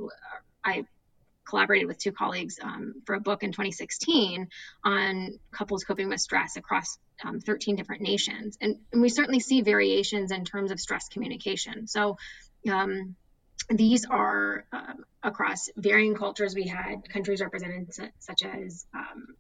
[0.66, 0.84] I
[1.48, 4.48] collaborated with two colleagues um, for a book in 2016
[4.84, 8.58] on couples coping with stress across um, 13 different nations.
[8.62, 11.86] And, and, we certainly see variations in terms of stress communication.
[11.86, 12.18] So,
[12.68, 13.16] um,
[13.70, 16.56] these are um, across varying cultures.
[16.56, 19.36] We had countries represented such as um,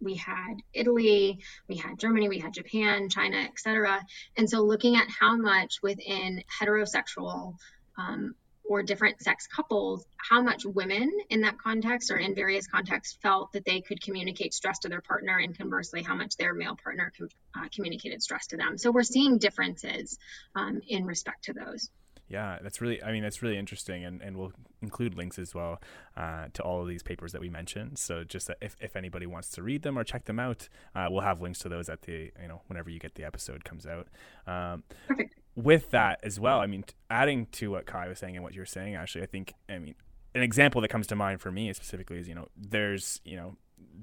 [0.00, 4.04] we had Italy, we had Germany, we had Japan, China, etc.
[4.36, 7.54] And so looking at how much within heterosexual
[7.98, 13.18] um, or different sex couples, how much women in that context or in various contexts
[13.20, 16.76] felt that they could communicate stress to their partner, and conversely, how much their male
[16.82, 18.78] partner com- uh, communicated stress to them.
[18.78, 20.18] So we're seeing differences
[20.54, 21.90] um, in respect to those.
[22.30, 24.04] Yeah, that's really, I mean, that's really interesting.
[24.04, 25.80] And, and we'll include links as well
[26.16, 27.98] uh, to all of these papers that we mentioned.
[27.98, 31.22] So just if, if anybody wants to read them or check them out, uh, we'll
[31.22, 34.06] have links to those at the, you know, whenever you get the episode comes out.
[34.46, 35.34] Um, Perfect.
[35.56, 38.64] With that as well, I mean, adding to what Kai was saying and what you're
[38.64, 39.96] saying, actually, I think, I mean,
[40.32, 43.56] an example that comes to mind for me specifically is, you know, there's, you know,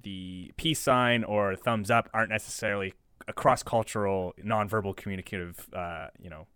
[0.03, 2.93] the peace sign or thumbs up aren't necessarily
[3.28, 6.47] a cross cultural nonverbal communicative uh, you know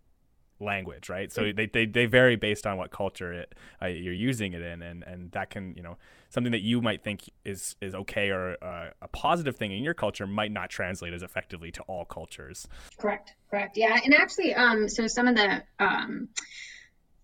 [0.62, 1.32] language, right?
[1.32, 4.82] So they, they, they vary based on what culture it, uh, you're using it in,
[4.82, 5.96] and, and that can you know
[6.30, 9.94] something that you might think is is okay or uh, a positive thing in your
[9.94, 12.66] culture might not translate as effectively to all cultures.
[12.98, 16.28] Correct, correct, yeah, and actually, um, so some of the um,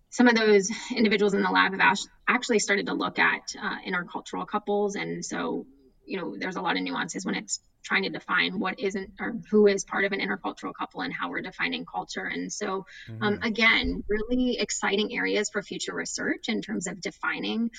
[0.09, 4.47] some of those individuals in the lab have actually started to look at uh, intercultural
[4.47, 5.65] couples, and so
[6.09, 9.35] you know there's a lot of nuances when it's trying to define what isn't or
[9.49, 12.25] who is part of an intercultural couple and how we're defining culture.
[12.25, 13.23] And so, um, mm-hmm.
[13.23, 17.71] um, again, really exciting areas for future research in terms of defining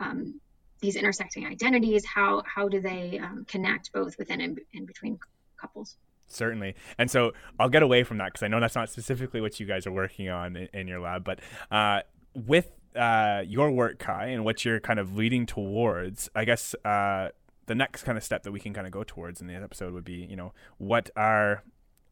[0.00, 0.40] um,
[0.80, 2.04] these intersecting identities.
[2.04, 5.18] How how do they um, connect both within and, and between
[5.56, 5.96] couples?
[6.26, 6.74] Certainly.
[6.98, 9.66] And so I'll get away from that because I know that's not specifically what you
[9.66, 12.00] guys are working on in, in your lab, but uh,
[12.34, 17.28] with uh, your work, Kai, and what you're kind of leading towards, I guess uh,
[17.68, 19.92] the next kind of step that we can kind of go towards in the episode
[19.94, 21.62] would be, you know, what are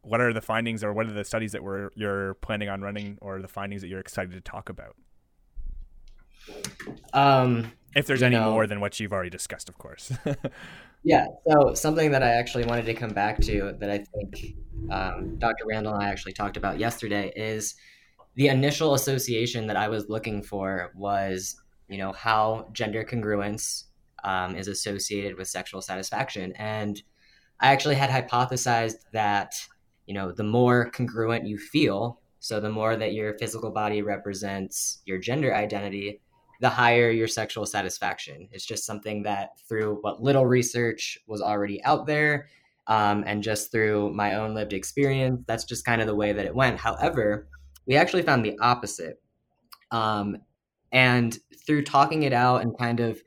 [0.03, 3.19] what are the findings or what are the studies that we're you're planning on running
[3.21, 4.95] or the findings that you're excited to talk about?
[7.13, 10.13] Um, if there's any know, more than what you've already discussed, of course.
[11.03, 11.27] yeah.
[11.49, 14.55] So something that I actually wanted to come back to that I think
[14.91, 15.65] um, Dr.
[15.67, 17.75] Randall and I actually talked about yesterday is
[18.37, 21.57] the initial association that I was looking for was,
[21.89, 23.86] you know, how gender congruence
[24.27, 26.53] um, is associated with sexual satisfaction.
[26.57, 27.01] And
[27.61, 29.55] I actually had hypothesized that,
[30.05, 35.01] you know, the more congruent you feel, so the more that your physical body represents
[35.07, 36.21] your gender identity,
[36.61, 38.49] the higher your sexual satisfaction.
[38.53, 42.49] It's just something that through what little research was already out there,
[42.89, 46.47] um, and just through my own lived experience, that's just kind of the way that
[46.47, 46.79] it went.
[46.79, 47.49] However,
[47.87, 49.21] we actually found the opposite.
[49.91, 50.39] Um,
[50.93, 53.21] and through talking it out and kind of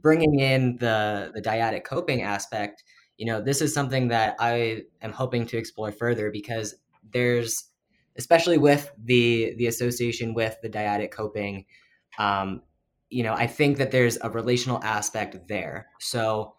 [0.00, 2.84] bringing in the the dyadic coping aspect
[3.16, 6.74] you know this is something that i am hoping to explore further because
[7.12, 7.70] there's
[8.16, 11.64] especially with the the association with the dyadic coping
[12.18, 12.62] um,
[13.10, 15.88] you know i think that there's a relational aspect there.
[16.00, 16.54] So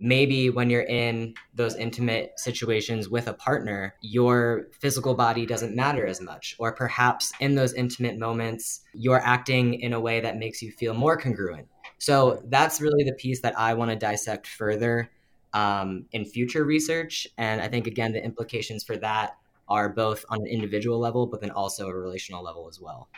[0.00, 6.04] maybe when you're in those intimate situations with a partner your physical body doesn't matter
[6.04, 10.60] as much or perhaps in those intimate moments you're acting in a way that makes
[10.60, 11.68] you feel more congruent
[11.98, 15.10] so that's really the piece that I want to dissect further
[15.52, 17.26] um, in future research.
[17.38, 19.36] And I think, again, the implications for that
[19.68, 23.08] are both on an individual level, but then also a relational level as well.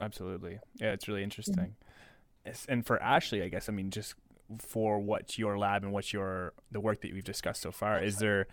[0.00, 0.58] Absolutely.
[0.80, 1.74] Yeah, it's really interesting.
[2.46, 2.72] Mm-hmm.
[2.72, 4.14] And for Ashley, I guess, I mean, just
[4.58, 8.16] for what your lab and what your the work that we've discussed so far, is
[8.16, 8.48] there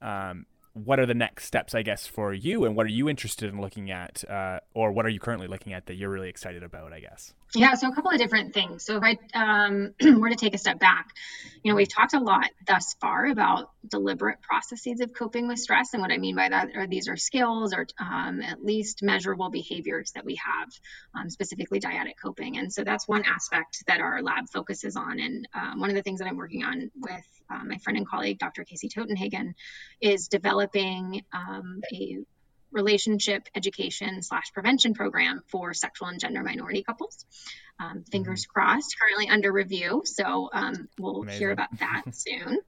[0.00, 3.52] um, what are the next steps, I guess, for you, and what are you interested
[3.52, 6.62] in looking at, uh, or what are you currently looking at that you're really excited
[6.62, 6.92] about?
[6.92, 7.34] I guess.
[7.56, 8.84] Yeah, so a couple of different things.
[8.84, 11.10] So if I um, were to take a step back,
[11.62, 15.92] you know, we've talked a lot thus far about deliberate processes of coping with stress,
[15.92, 19.50] and what I mean by that are these are skills or um, at least measurable
[19.50, 20.68] behaviors that we have,
[21.14, 25.20] um, specifically dyadic coping, and so that's one aspect that our lab focuses on.
[25.20, 28.08] And um, one of the things that I'm working on with uh, my friend and
[28.08, 28.64] colleague, Dr.
[28.64, 29.54] Casey Totenhagen,
[30.00, 32.18] is developing um, a
[32.74, 37.24] relationship education slash prevention program for sexual and gender minority couples.
[37.80, 38.60] Um, fingers mm-hmm.
[38.60, 40.02] crossed, currently under review.
[40.04, 41.38] So um, we'll Amazing.
[41.38, 42.58] hear about that soon.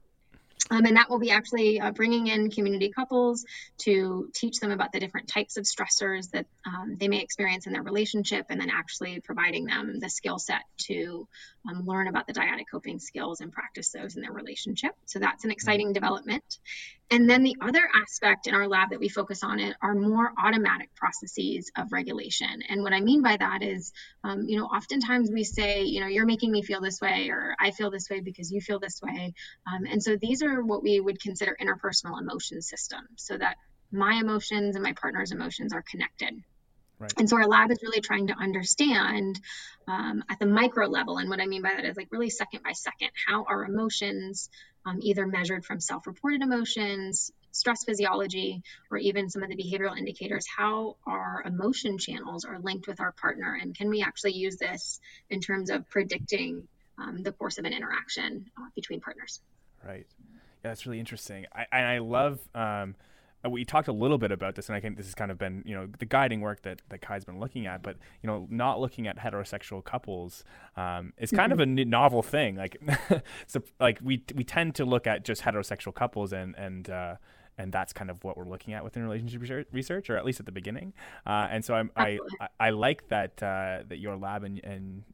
[0.70, 3.44] Um, and that will be actually uh, bringing in community couples
[3.78, 7.72] to teach them about the different types of stressors that um, they may experience in
[7.72, 11.28] their relationship, and then actually providing them the skill set to
[11.68, 14.92] um, learn about the dyadic coping skills and practice those in their relationship.
[15.04, 16.58] So that's an exciting development.
[17.08, 20.32] And then the other aspect in our lab that we focus on it are more
[20.42, 22.62] automatic processes of regulation.
[22.68, 23.92] And what I mean by that is,
[24.24, 27.54] um, you know, oftentimes we say, you know, you're making me feel this way, or
[27.60, 29.34] I feel this way because you feel this way.
[29.72, 33.56] Um, and so these are what we would consider interpersonal emotion systems, so that
[33.92, 36.34] my emotions and my partner's emotions are connected.
[36.98, 37.12] Right.
[37.18, 39.38] And so our lab is really trying to understand
[39.86, 41.18] um, at the micro level.
[41.18, 44.48] And what I mean by that is like really second by second, how our emotions,
[44.86, 49.96] um, either measured from self reported emotions, stress physiology, or even some of the behavioral
[49.96, 53.58] indicators, how our emotion channels are linked with our partner.
[53.60, 56.66] And can we actually use this in terms of predicting
[56.98, 59.40] um, the course of an interaction uh, between partners?
[59.84, 60.06] Right.
[60.64, 61.46] Yeah, that's really interesting.
[61.52, 62.94] I, and I love um,
[63.48, 65.62] we talked a little bit about this, and I think this has kind of been,
[65.66, 68.80] you know, the guiding work that, that Kai's been looking at, but, you know, not
[68.80, 70.44] looking at heterosexual couples
[70.76, 71.60] um, is kind mm-hmm.
[71.60, 72.56] of a novel thing.
[72.56, 72.76] Like,
[73.46, 77.16] so, like we, we tend to look at just heterosexual couples and, and, uh,
[77.58, 80.46] and that's kind of what we're looking at within relationship research, or at least at
[80.46, 80.92] the beginning.
[81.26, 85.04] Uh, and so I'm, I, I, I like that uh, that your lab and, and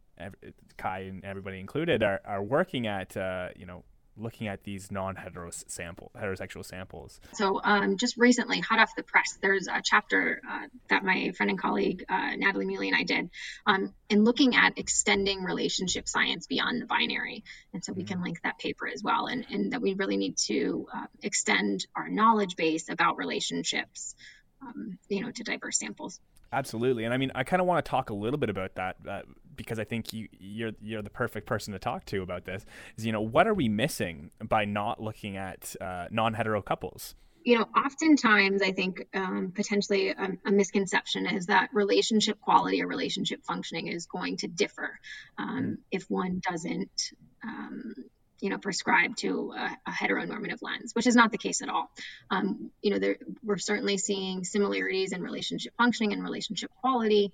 [0.76, 3.84] Kai and everybody included are, are working at uh, you know
[4.16, 7.20] looking at these non-hetero sample heterosexual samples?
[7.34, 11.50] So um, just recently, hot off the press, there's a chapter uh, that my friend
[11.50, 13.30] and colleague uh, Natalie Mealy and I did
[13.66, 18.24] um, in looking at extending relationship science beyond the binary, and so we can mm-hmm.
[18.24, 22.08] link that paper as well, and, and that we really need to uh, extend our
[22.08, 24.14] knowledge base about relationships,
[24.60, 26.20] um, you know, to diverse samples.
[26.52, 28.96] Absolutely, and I mean, I kind of want to talk a little bit about that
[29.08, 29.22] uh,
[29.56, 32.64] because I think you you're you're the perfect person to talk to about this.
[32.96, 37.14] Is you know what are we missing by not looking at uh, non hetero couples?
[37.44, 42.86] You know, oftentimes I think um, potentially a, a, misconception is that relationship quality or
[42.86, 45.00] relationship functioning is going to differ
[45.38, 45.76] um, mm.
[45.90, 47.94] if one doesn't um,
[48.42, 51.90] you know prescribed to a, a, heteronormative lens, which is not the case at all.
[52.30, 57.32] Um, you know, there, we're certainly seeing similarities in relationship functioning and relationship quality.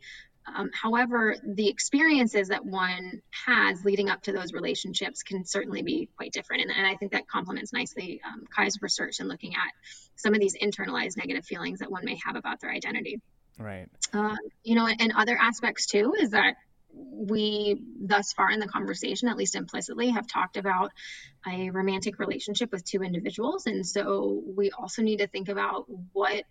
[0.55, 6.09] Um, however, the experiences that one has leading up to those relationships can certainly be
[6.17, 6.63] quite different.
[6.63, 9.73] And, and I think that complements nicely um, Kai's research and looking at
[10.17, 13.21] some of these internalized negative feelings that one may have about their identity.
[13.59, 13.89] Right.
[14.13, 16.55] Uh, you know, and other aspects too is that
[16.99, 20.93] we thus far in the conversation, at least implicitly, have talked about
[21.47, 23.67] a romantic relationship with two individuals.
[23.67, 26.45] And so we also need to think about what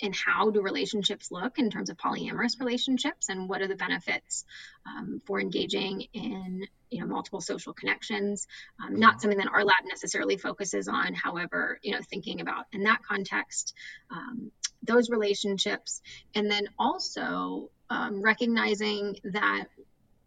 [0.00, 4.44] and how do relationships look in terms of polyamorous relationships and what are the benefits
[4.86, 8.46] um, for engaging in you know multiple social connections.
[8.80, 11.14] Um, not something that our lab necessarily focuses on.
[11.14, 13.74] However you know thinking about in that context
[14.10, 16.00] um, those relationships.
[16.34, 19.64] And then also um, recognizing that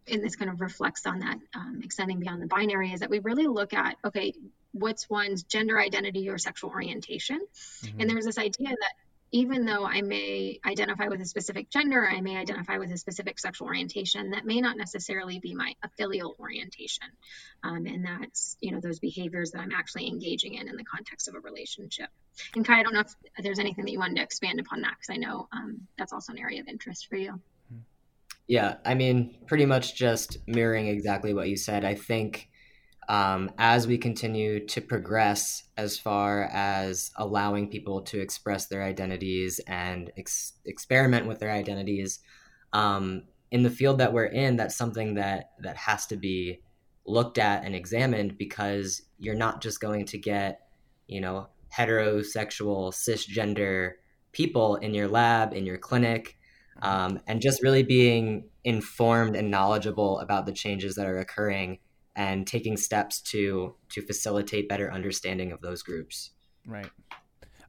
[0.07, 3.19] and this kind of reflects on that um, extending beyond the binary is that we
[3.19, 4.33] really look at okay
[4.73, 7.39] what's one's gender identity or sexual orientation?
[7.83, 7.99] Mm-hmm.
[7.99, 8.93] and there's this idea that
[9.33, 13.39] even though i may identify with a specific gender i may identify with a specific
[13.39, 17.07] sexual orientation that may not necessarily be my affilial orientation.
[17.63, 21.27] Um, and that's you know those behaviors that i'm actually engaging in in the context
[21.27, 22.09] of a relationship.
[22.55, 24.95] And kai i don't know if there's anything that you wanted to expand upon that
[24.99, 27.39] because i know um, that's also an area of interest for you
[28.47, 31.85] yeah, I mean, pretty much just mirroring exactly what you said.
[31.85, 32.49] I think
[33.07, 39.59] um, as we continue to progress as far as allowing people to express their identities
[39.67, 42.19] and ex- experiment with their identities,
[42.73, 46.61] um, in the field that we're in, that's something that that has to be
[47.05, 50.61] looked at and examined because you're not just going to get,
[51.07, 53.93] you know, heterosexual cisgender
[54.31, 56.37] people in your lab in your clinic
[56.81, 61.79] um, and just really being informed and knowledgeable about the changes that are occurring
[62.15, 66.31] and taking steps to to facilitate better understanding of those groups.
[66.65, 66.89] Right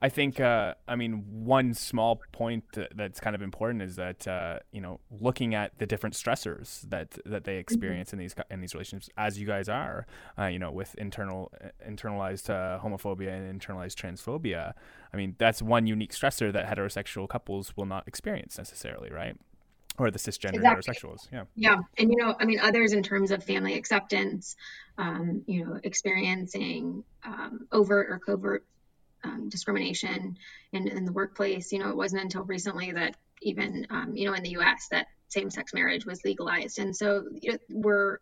[0.03, 4.59] I think, uh, I mean, one small point that's kind of important is that uh,
[4.73, 7.61] you know, looking at the different stressors that that they mm-hmm.
[7.61, 11.53] experience in these in these relationships, as you guys are, uh, you know, with internal
[11.89, 14.73] internalized uh, homophobia and internalized transphobia.
[15.15, 19.37] I mean, that's one unique stressor that heterosexual couples will not experience necessarily, right?
[19.99, 20.95] Or the cisgender exactly.
[20.95, 21.45] heterosexuals, yeah.
[21.55, 24.57] Yeah, and you know, I mean, others in terms of family acceptance,
[24.99, 28.65] um, you know, experiencing um, overt or covert
[29.25, 30.37] um, discrimination
[30.73, 31.73] in, in the workplace.
[31.73, 35.07] You know, it wasn't until recently that even, um, you know, in the US that
[35.29, 36.79] same sex marriage was legalized.
[36.79, 38.19] And so you know, we're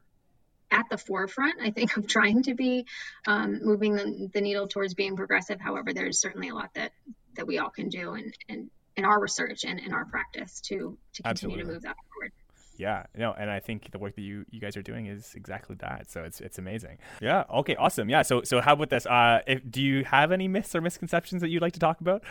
[0.70, 2.86] at the forefront, I think, of trying to be
[3.26, 5.61] um, moving the, the, needle towards being progressive.
[5.61, 6.92] However, there's certainly a lot that,
[7.36, 10.96] that we all can do and, and in our research and in our practice to,
[11.14, 11.62] to continue Absolutely.
[11.62, 12.32] to move that forward
[12.81, 15.76] yeah no and i think the work that you you guys are doing is exactly
[15.78, 16.97] that so it's it's amazing.
[17.20, 17.45] Yeah.
[17.61, 18.09] Okay awesome.
[18.09, 19.07] Yeah so so how about this?
[19.07, 22.22] Uh if, do you have any myths or misconceptions that you'd like to talk about?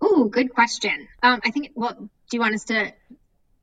[0.00, 1.06] Oh good question.
[1.22, 2.92] Um i think well do you want us to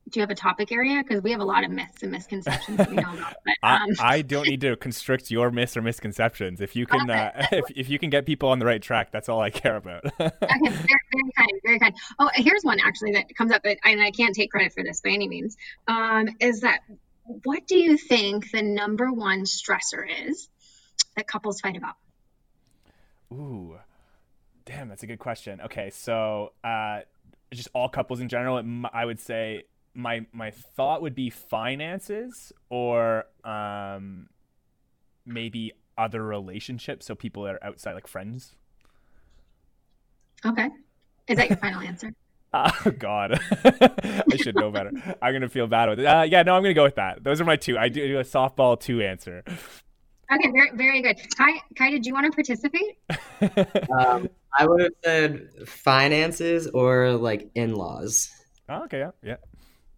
[0.10, 1.04] do you have a topic area?
[1.04, 3.36] Because we have a lot of myths and misconceptions that we know about.
[3.44, 3.90] But, um...
[4.00, 6.62] I, I, don't need to constrict your myths or misconceptions.
[6.62, 9.28] If you can, uh, if, if you can get people on the right track, that's
[9.28, 10.06] all I care about.
[10.20, 11.96] okay, very, very, kind, very kind.
[12.20, 15.10] Oh, here's one actually that comes up, and I can't take credit for this by
[15.10, 15.58] any means.
[15.88, 16.82] Um, is that
[17.26, 20.48] what do you think the number one stressor is
[21.16, 21.96] that couples fight about?
[23.34, 23.78] Ooh,
[24.66, 25.60] damn, that's a good question.
[25.62, 27.02] Okay, so uh,
[27.54, 29.64] just all couples in general, I would say
[29.98, 34.28] my my thought would be finances or um
[35.26, 38.56] maybe other relationships so people that are outside like friends.
[40.46, 40.70] Okay.
[41.28, 42.14] Is that your final answer?
[42.54, 43.38] Oh god.
[43.66, 44.92] I should know better.
[45.22, 46.06] I'm gonna feel bad with it.
[46.06, 47.22] Uh, yeah no i'm gonna go with that.
[47.22, 47.78] Those are my two.
[47.78, 49.44] I do a softball two answer.
[49.46, 51.18] Okay very, very good.
[51.36, 52.98] Kai kai did you want to participate?
[53.92, 58.30] Um, i would have said finances or like in-laws.
[58.70, 59.36] Oh, okay yeah, yeah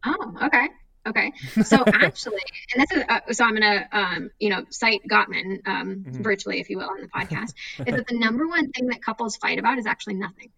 [0.05, 0.67] Oh, okay.
[1.07, 1.31] Okay,
[1.63, 2.41] so actually,
[2.73, 6.21] and this is uh, so I'm gonna um, you know cite Gottman um, mm-hmm.
[6.21, 7.53] virtually, if you will, on the podcast.
[7.87, 10.51] is that the number one thing that couples fight about is actually nothing.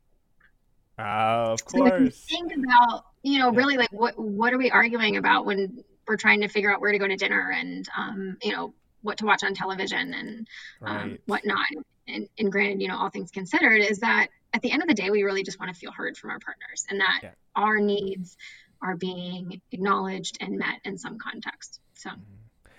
[0.98, 1.90] Uh, of course.
[1.90, 5.46] So if you think about you know really like what what are we arguing about
[5.46, 8.74] when we're trying to figure out where to go to dinner and um, you know
[9.02, 10.48] what to watch on television and
[10.82, 11.22] um, right.
[11.26, 11.66] whatnot.
[12.08, 14.94] And, and granted, you know, all things considered, is that at the end of the
[14.94, 17.30] day, we really just want to feel heard from our partners and that yeah.
[17.56, 18.38] our needs
[18.82, 21.80] are being acknowledged and met in some context.
[21.94, 22.22] So mm-hmm.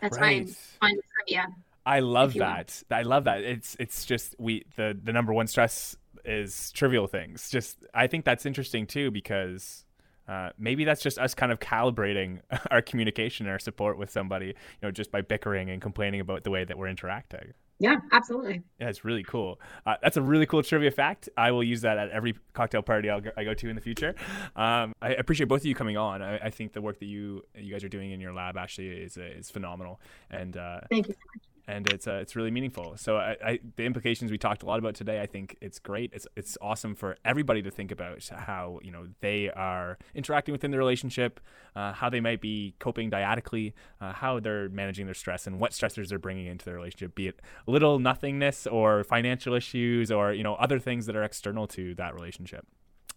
[0.00, 0.48] that's right.
[0.80, 1.46] my trivia.
[1.84, 2.82] I love that.
[2.90, 3.42] I love that.
[3.42, 7.50] It's it's just we the the number one stress is trivial things.
[7.50, 9.84] Just I think that's interesting too because
[10.28, 12.40] uh, maybe that's just us kind of calibrating
[12.70, 16.50] our communication, our support with somebody, you know, just by bickering and complaining about the
[16.50, 17.52] way that we're interacting.
[17.82, 18.62] Yeah, absolutely.
[18.78, 19.60] Yeah, it's really cool.
[19.84, 21.28] Uh, that's a really cool trivia fact.
[21.36, 24.14] I will use that at every cocktail party I'll, I go to in the future.
[24.54, 26.22] Um, I appreciate both of you coming on.
[26.22, 28.88] I, I, think the work that you you guys are doing in your lab actually
[28.88, 30.00] is is phenomenal.
[30.30, 32.96] And uh, thank you so much and it's uh, it's really meaningful.
[32.96, 36.10] So I, I, the implications we talked a lot about today, I think it's great.
[36.12, 40.70] It's it's awesome for everybody to think about how you know they are interacting within
[40.70, 41.40] the relationship,
[41.76, 45.72] uh, how they might be coping dyadically, uh, how they're managing their stress, and what
[45.72, 50.42] stressors they're bringing into their relationship, be it little nothingness or financial issues or you
[50.42, 52.66] know other things that are external to that relationship.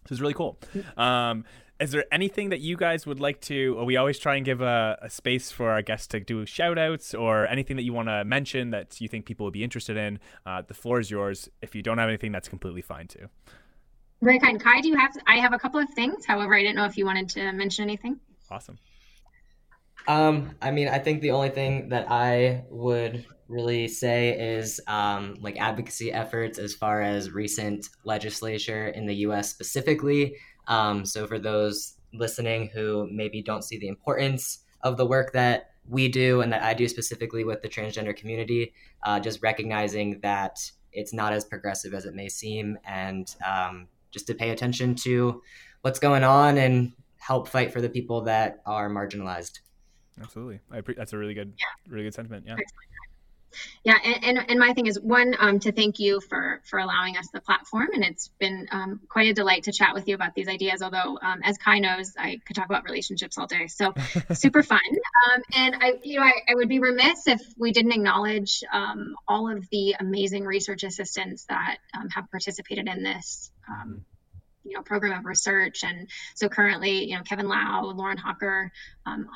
[0.08, 0.58] This is really cool.
[0.96, 1.44] Um,
[1.78, 4.98] is there anything that you guys would like to we always try and give a,
[5.02, 8.24] a, space for our guests to do shout outs or anything that you want to
[8.24, 11.74] mention that you think people would be interested in uh, the floor is yours if
[11.74, 13.28] you don't have anything that's completely fine too.
[14.22, 14.58] Very kind.
[14.58, 16.96] Kai do you have i have a couple of things however i didn't know if
[16.96, 18.18] you wanted to mention anything.
[18.50, 18.78] Awesome
[20.08, 25.36] um, I mean, I think the only thing that I would really say is um,
[25.40, 29.50] like advocacy efforts as far as recent legislature in the U.S.
[29.50, 30.36] specifically.
[30.68, 35.70] Um, so for those listening who maybe don't see the importance of the work that
[35.88, 38.72] we do and that I do specifically with the transgender community,
[39.04, 40.58] uh, just recognizing that
[40.92, 45.42] it's not as progressive as it may seem, and um, just to pay attention to
[45.82, 49.60] what's going on and help fight for the people that are marginalized.
[50.20, 51.92] Absolutely, I pre- that's a really good, yeah.
[51.92, 52.44] really good sentiment.
[52.46, 52.54] Yeah.
[52.58, 52.86] Excellent
[53.84, 57.16] yeah and, and, and my thing is one um, to thank you for for allowing
[57.16, 60.34] us the platform and it's been um, quite a delight to chat with you about
[60.34, 63.94] these ideas although um, as kai knows i could talk about relationships all day so
[64.32, 67.92] super fun um, and i you know I, I, would be remiss if we didn't
[67.92, 73.50] acknowledge um, all of the amazing research assistants that um, have participated in this
[74.64, 78.72] you know program of research and so currently you know kevin lau lauren hawker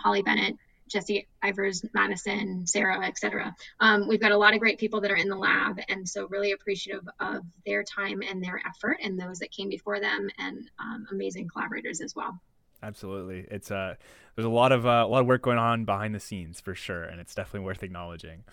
[0.02, 0.56] holly bennett
[0.91, 3.55] Jesse Ivers, Madison, Sarah, etc.
[3.78, 6.26] Um, we've got a lot of great people that are in the lab, and so
[6.28, 10.70] really appreciative of their time and their effort, and those that came before them, and
[10.78, 12.41] um, amazing collaborators as well.
[12.82, 13.95] Absolutely, it's uh,
[14.34, 16.74] there's a lot of uh, a lot of work going on behind the scenes for
[16.74, 18.45] sure, and it's definitely worth acknowledging.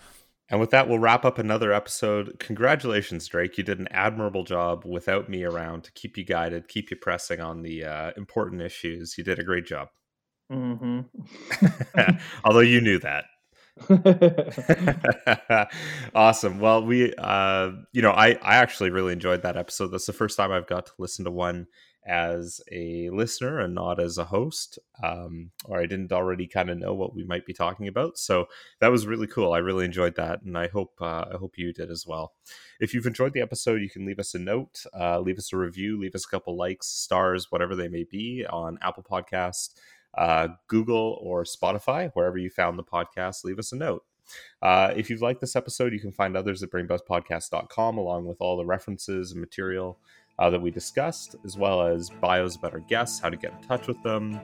[0.50, 2.38] And with that, we'll wrap up another episode.
[2.38, 3.58] Congratulations, Drake.
[3.58, 7.40] You did an admirable job without me around to keep you guided, keep you pressing
[7.40, 9.18] on the uh, important issues.
[9.18, 9.88] You did a great job.
[10.50, 11.00] Mm-hmm.
[12.44, 13.24] Although you knew that.
[16.14, 16.58] awesome.
[16.58, 19.88] Well, we, uh, you know, I, I actually really enjoyed that episode.
[19.88, 21.66] That's the first time I've got to listen to one
[22.06, 26.78] as a listener and not as a host, um, or I didn't already kind of
[26.78, 28.16] know what we might be talking about.
[28.16, 28.46] So
[28.80, 29.52] that was really cool.
[29.52, 32.32] I really enjoyed that, and I hope uh, I hope you did as well.
[32.80, 35.58] If you've enjoyed the episode, you can leave us a note, uh, leave us a
[35.58, 39.74] review, leave us a couple likes, stars, whatever they may be on Apple Podcast
[40.18, 44.04] uh, Google or Spotify, wherever you found the podcast, leave us a note.
[44.60, 48.56] Uh, if you've liked this episode, you can find others at brainbuzzpodcast.com along with all
[48.56, 49.98] the references and material
[50.38, 53.60] uh, that we discussed, as well as bios about our guests, how to get in
[53.66, 54.38] touch with them,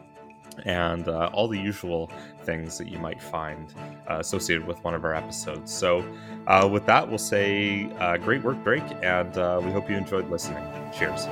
[0.65, 2.11] and uh, all the usual
[2.45, 3.75] things that you might find
[4.09, 5.73] uh, associated with one of our episodes.
[5.73, 6.05] So,
[6.47, 10.65] uh, with that, we'll say uh, great work, Drake, and we hope you enjoyed listening.
[10.97, 11.27] Cheers.